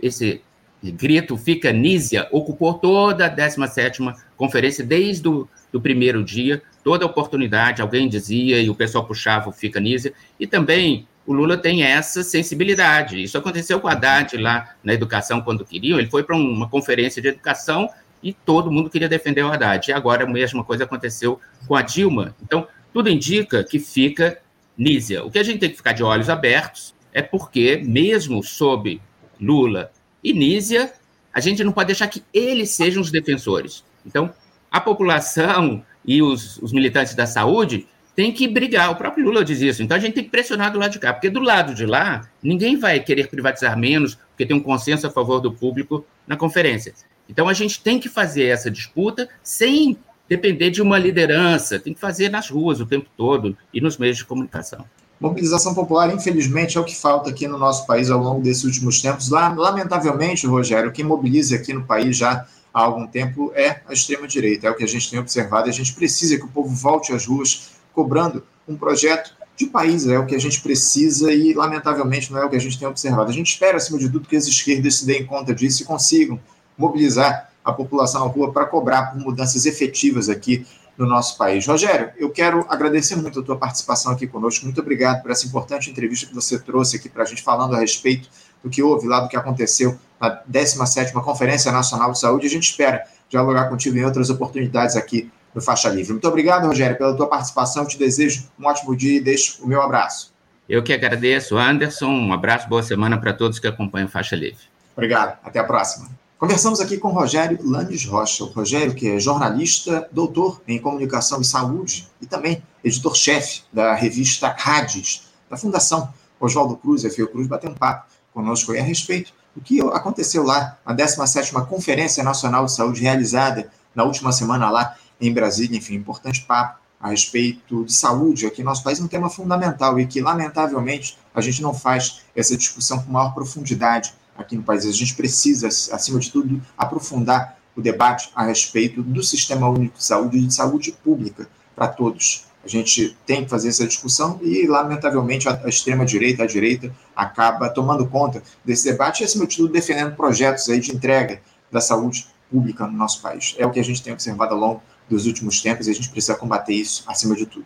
esse 0.03 0.43
grito 0.83 1.37
fica 1.37 1.73
Nízia 1.73 2.29
ocupou 2.31 2.75
toda 2.75 3.27
a 3.27 3.35
17ª 3.35 4.17
conferência, 4.37 4.85
desde 4.85 5.29
o 5.29 5.49
do 5.73 5.81
primeiro 5.81 6.25
dia, 6.25 6.63
toda 6.89 7.05
oportunidade, 7.05 7.83
alguém 7.83 8.09
dizia 8.09 8.63
e 8.63 8.71
o 8.71 8.75
pessoal 8.75 9.05
puxava 9.05 9.51
o 9.51 9.53
fica 9.53 9.79
Nízia, 9.79 10.15
e 10.41 10.47
também 10.47 11.07
o 11.27 11.35
Lula 11.35 11.59
tem 11.59 11.83
essa 11.83 12.23
sensibilidade. 12.23 13.23
Isso 13.23 13.37
aconteceu 13.37 13.79
com 13.79 13.89
a 13.89 13.93
Haddad 13.93 14.39
lá 14.39 14.75
na 14.83 14.95
educação, 14.95 15.43
quando 15.43 15.67
queriam, 15.67 15.99
ele 15.99 16.09
foi 16.09 16.23
para 16.23 16.35
uma 16.35 16.67
conferência 16.67 17.21
de 17.21 17.29
educação 17.29 17.91
e 18.23 18.33
todo 18.33 18.73
mundo 18.73 18.89
queria 18.89 19.07
defender 19.07 19.43
o 19.43 19.53
Haddad. 19.53 19.91
E 19.91 19.93
agora 19.93 20.25
a 20.25 20.27
mesma 20.27 20.65
coisa 20.65 20.85
aconteceu 20.85 21.39
com 21.67 21.77
a 21.77 21.83
Dilma. 21.83 22.35
Então, 22.43 22.67
tudo 22.91 23.11
indica 23.11 23.63
que 23.63 23.79
fica 23.79 24.39
Nízia. 24.75 25.23
O 25.23 25.31
que 25.31 25.39
a 25.39 25.43
gente 25.43 25.59
tem 25.59 25.69
que 25.69 25.77
ficar 25.77 25.93
de 25.93 26.03
olhos 26.03 26.31
abertos 26.31 26.95
é 27.13 27.21
porque, 27.21 27.83
mesmo 27.85 28.43
sob 28.43 28.99
Lula 29.39 29.93
e 30.25 30.33
Nízia, 30.33 30.91
a 31.35 31.41
gente 31.41 31.63
não 31.63 31.71
pode 31.71 31.89
deixar 31.89 32.09
que 32.09 32.25
eles 32.33 32.71
sejam 32.71 33.03
os 33.03 33.11
defensores. 33.11 33.85
Então, 34.07 34.33
a 34.71 34.81
população 34.81 35.85
e 36.09 36.23
os, 36.23 36.57
os 36.63 36.73
militantes 36.73 37.15
da 37.15 37.27
saúde 37.27 37.87
têm 38.17 38.33
que 38.33 38.49
brigar. 38.49 38.91
O 38.91 38.97
próprio 38.97 39.27
Lula 39.27 39.45
diz 39.45 39.61
isso. 39.61 39.83
Então, 39.83 39.95
a 39.95 40.01
gente 40.01 40.15
tem 40.15 40.25
que 40.25 40.31
pressionar 40.31 40.73
do 40.73 40.79
lado 40.79 40.93
de 40.93 40.99
cá, 40.99 41.13
porque 41.13 41.29
do 41.29 41.39
lado 41.39 41.75
de 41.75 41.85
lá, 41.85 42.27
ninguém 42.43 42.79
vai 42.79 42.99
querer 42.99 43.29
privatizar 43.29 43.79
menos, 43.79 44.15
porque 44.15 44.47
tem 44.47 44.57
um 44.57 44.61
consenso 44.61 45.07
a 45.07 45.11
favor 45.11 45.39
do 45.39 45.53
público 45.53 46.03
na 46.27 46.35
conferência. 46.35 46.95
Então, 47.29 47.47
a 47.47 47.53
gente 47.53 47.83
tem 47.83 48.01
que 48.01 48.09
fazer 48.09 48.45
essa 48.45 48.71
disputa 48.71 49.29
sem 49.43 49.99
depender 50.27 50.71
de 50.71 50.81
uma 50.81 50.99
liderança, 50.99 51.79
tem 51.79 51.93
que 51.93 52.01
fazer 52.01 52.31
nas 52.31 52.49
ruas 52.49 52.81
o 52.81 52.87
tempo 52.87 53.09
todo 53.15 53.55
e 53.73 53.79
nos 53.79 53.99
meios 53.99 54.17
de 54.17 54.25
comunicação. 54.25 54.87
Mobilização 55.21 55.75
popular, 55.75 56.15
infelizmente, 56.15 56.79
é 56.79 56.81
o 56.81 56.85
que 56.85 56.97
falta 56.97 57.29
aqui 57.29 57.47
no 57.47 57.59
nosso 57.59 57.87
país 57.87 58.09
ao 58.09 58.21
longo 58.21 58.41
desses 58.41 58.65
últimos 58.65 59.03
tempos. 59.03 59.29
Lamentavelmente, 59.29 60.47
Rogério, 60.47 60.93
quem 60.93 61.05
mobiliza 61.05 61.57
aqui 61.57 61.75
no 61.75 61.85
país 61.85 62.17
já 62.17 62.47
há 62.79 62.85
algum 62.85 63.07
tempo 63.07 63.53
é 63.55 63.81
a 63.87 63.93
extrema-direita. 63.93 64.69
É 64.69 64.71
o 64.71 64.75
que 64.75 64.85
a 64.85 64.89
gente 64.89 65.11
tem 65.11 65.19
observado 65.19 65.69
a 65.69 65.73
gente 65.73 65.93
precisa 65.93 66.37
que 66.37 66.45
o 66.45 66.49
povo 66.49 66.69
volte 66.69 67.13
às 67.13 67.27
ruas 67.27 67.71
cobrando 67.93 68.45
um 68.67 68.77
projeto 68.77 69.35
de 69.57 69.67
país. 69.67 70.07
É 70.07 70.19
o 70.19 70.27
que 70.27 70.35
a 70.35 70.39
gente 70.39 70.61
precisa 70.61 71.33
e, 71.33 71.53
lamentavelmente, 71.53 72.33
não 72.33 72.41
é 72.41 72.45
o 72.45 72.49
que 72.49 72.57
a 72.57 72.61
gente 72.61 72.79
tem 72.79 72.87
observado. 72.87 73.31
A 73.31 73.35
gente 73.35 73.53
espera, 73.53 73.77
acima 73.77 73.99
de 73.99 74.09
tudo, 74.09 74.29
que 74.29 74.37
as 74.37 74.47
esquerdas 74.47 74.97
se 74.97 75.07
deem 75.07 75.27
conta 75.27 75.53
disso 75.53 75.83
e 75.83 75.87
consigam 75.87 76.39
mobilizar 76.77 77.51
a 77.65 77.73
população 77.73 78.25
na 78.25 78.33
rua 78.33 78.53
para 78.53 78.65
cobrar 78.65 79.11
por 79.11 79.21
mudanças 79.21 79.67
efetivas 79.67 80.29
aqui 80.29 80.65
no 80.97 81.07
nosso 81.07 81.37
país. 81.37 81.67
Rogério, 81.67 82.13
eu 82.17 82.31
quero 82.31 82.65
agradecer 82.69 83.17
muito 83.17 83.41
a 83.41 83.43
tua 83.43 83.57
participação 83.57 84.13
aqui 84.13 84.27
conosco. 84.27 84.65
Muito 84.65 84.81
obrigado 84.81 85.23
por 85.23 85.31
essa 85.31 85.47
importante 85.47 85.91
entrevista 85.91 86.27
que 86.27 86.35
você 86.35 86.59
trouxe 86.59 86.97
aqui 86.97 87.09
para 87.09 87.23
a 87.25 87.27
gente, 87.27 87.43
falando 87.43 87.75
a 87.75 87.81
respeito 87.81 88.29
do 88.63 88.71
que 88.71 88.83
houve 88.83 89.07
lá, 89.07 89.21
do 89.21 89.29
que 89.29 89.37
aconteceu 89.37 89.99
na 90.21 90.43
17ª 90.51 91.13
Conferência 91.23 91.71
Nacional 91.71 92.13
de 92.13 92.19
Saúde. 92.19 92.47
A 92.47 92.51
gente 92.51 92.71
espera 92.71 93.05
dialogar 93.29 93.69
contigo 93.69 93.97
em 93.97 94.05
outras 94.05 94.31
oportunidades 94.31 94.97
aqui 94.97 95.31
no 95.55 95.61
Faixa 95.61 95.89
Livre. 95.89 96.13
Muito 96.13 96.29
obrigado, 96.29 96.67
Rogério, 96.67 96.97
pela 96.97 97.17
tua 97.17 97.27
participação. 97.27 97.83
Eu 97.83 97.89
te 97.89 97.99
desejo 97.99 98.49
um 98.59 98.67
ótimo 98.67 98.97
dia 98.97 99.17
e 99.17 99.21
deixo 99.21 99.63
o 99.63 99.69
meu 99.69 99.83
abraço. 99.83 100.33
Eu 100.69 100.83
que 100.83 100.93
agradeço, 100.93 101.57
Anderson. 101.57 102.11
Um 102.11 102.33
abraço, 102.33 102.69
boa 102.69 102.83
semana 102.83 103.19
para 103.19 103.33
todos 103.33 103.59
que 103.59 103.67
acompanham 103.67 104.09
Faixa 104.09 104.37
Livre. 104.37 104.65
Obrigado. 104.95 105.39
Até 105.43 105.59
a 105.59 105.65
próxima. 105.65 106.09
Conversamos 106.39 106.79
aqui 106.81 106.99
com 106.99 107.09
Rogério 107.09 107.59
Landes 107.63 108.05
Rocha. 108.05 108.45
O 108.45 108.49
Rogério, 108.49 108.95
que 108.95 109.11
é 109.11 109.19
jornalista, 109.19 110.09
doutor 110.13 110.61
em 110.69 110.79
comunicação 110.79 111.41
e 111.41 111.45
saúde 111.45 112.07
e 112.21 112.27
também 112.27 112.63
editor-chefe 112.85 113.63
da 113.73 113.95
revista 113.95 114.55
Rades, 114.57 115.23
da 115.51 115.57
Fundação 115.57 116.13
Oswaldo 116.39 116.77
Cruz, 116.77 117.03
e 117.03 117.27
Cruz, 117.27 117.49
bateu 117.49 117.71
um 117.71 117.75
papo 117.75 118.07
conosco 118.39 118.71
a 118.71 118.81
respeito 118.81 119.33
do 119.53 119.61
que 119.61 119.81
aconteceu 119.81 120.45
lá 120.45 120.79
na 120.87 120.95
17ª 120.95 121.67
Conferência 121.67 122.23
Nacional 122.23 122.67
de 122.67 122.73
Saúde 122.73 123.03
realizada 123.03 123.69
na 123.93 124.05
última 124.05 124.31
semana 124.31 124.71
lá 124.71 124.97
em 125.21 125.35
Brasília. 125.35 125.77
Enfim, 125.77 125.97
importante 125.97 126.43
papo 126.43 126.79
a 127.01 127.09
respeito 127.09 127.85
de 127.85 127.93
saúde 127.93 128.47
aqui 128.47 128.63
no 128.63 128.71
nosso 128.71 128.85
país, 128.85 129.01
um 129.01 129.09
tema 129.09 129.29
fundamental 129.29 129.99
e 129.99 130.07
que, 130.07 130.21
lamentavelmente, 130.21 131.19
a 131.35 131.41
gente 131.41 131.61
não 131.61 131.75
faz 131.75 132.21
essa 132.35 132.57
discussão 132.57 133.03
com 133.03 133.11
maior 133.11 133.35
profundidade 133.35 134.15
aqui 134.37 134.57
no 134.57 134.63
país. 134.63 134.87
A 134.87 134.93
gente 134.93 135.15
precisa, 135.15 135.67
acima 135.67 136.21
de 136.21 136.31
tudo, 136.31 136.63
aprofundar 136.77 137.59
o 137.75 137.83
debate 137.83 138.31
a 138.37 138.45
respeito 138.45 139.03
do 139.03 139.23
Sistema 139.23 139.69
Único 139.69 139.99
de 139.99 140.05
Saúde 140.05 140.39
e 140.39 140.47
de 140.47 140.55
saúde 140.55 140.93
pública 140.93 141.49
para 141.75 141.89
todos. 141.89 142.45
A 142.69 142.71
gente 142.71 143.17
tem 143.25 143.45
que 143.45 143.49
fazer 143.49 143.71
essa 143.71 143.87
discussão 143.87 144.39
e, 144.43 144.67
lamentavelmente, 144.67 145.49
a, 145.49 145.59
extrema-direita, 145.67 146.43
a 146.43 146.47
direita, 146.47 146.95
acaba 147.17 147.71
tomando 147.71 148.07
conta 148.07 148.43
desse 148.63 148.85
debate 148.85 149.23
e, 149.23 149.25
acima 149.25 149.47
de 149.47 149.57
tudo, 149.57 149.73
defendendo 149.73 150.15
projetos 150.15 150.69
aí 150.69 150.79
de 150.79 150.95
entrega 150.95 151.41
da 151.73 151.81
saúde 151.81 152.27
pública 152.51 152.87
no 152.87 152.93
nosso 152.93 153.23
país. 153.23 153.57
É 153.57 153.65
o 153.65 153.71
que 153.71 153.81
a 153.81 153.83
gente 153.83 154.03
tem 154.03 154.13
observado 154.13 154.53
ao 154.53 154.61
longo 154.61 154.83
dos 155.09 155.25
últimos 155.25 155.63
tempos 155.63 155.87
e 155.87 155.93
a 155.93 155.95
gente 155.95 156.11
precisa 156.11 156.35
combater 156.35 156.75
isso 156.75 157.05
acima 157.07 157.35
de 157.35 157.47
tudo. 157.47 157.65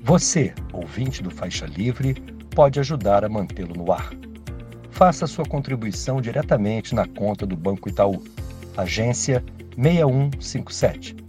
Você, 0.00 0.54
ouvinte 0.72 1.22
do 1.22 1.30
Faixa 1.30 1.66
Livre, 1.66 2.14
pode 2.54 2.80
ajudar 2.80 3.26
a 3.26 3.28
mantê-lo 3.28 3.74
no 3.74 3.92
ar. 3.92 4.10
Faça 4.90 5.26
sua 5.26 5.44
contribuição 5.44 6.18
diretamente 6.18 6.94
na 6.94 7.06
conta 7.06 7.44
do 7.44 7.58
Banco 7.58 7.90
Itaú, 7.90 8.24
agência 8.74 9.44
6157, 9.76 11.28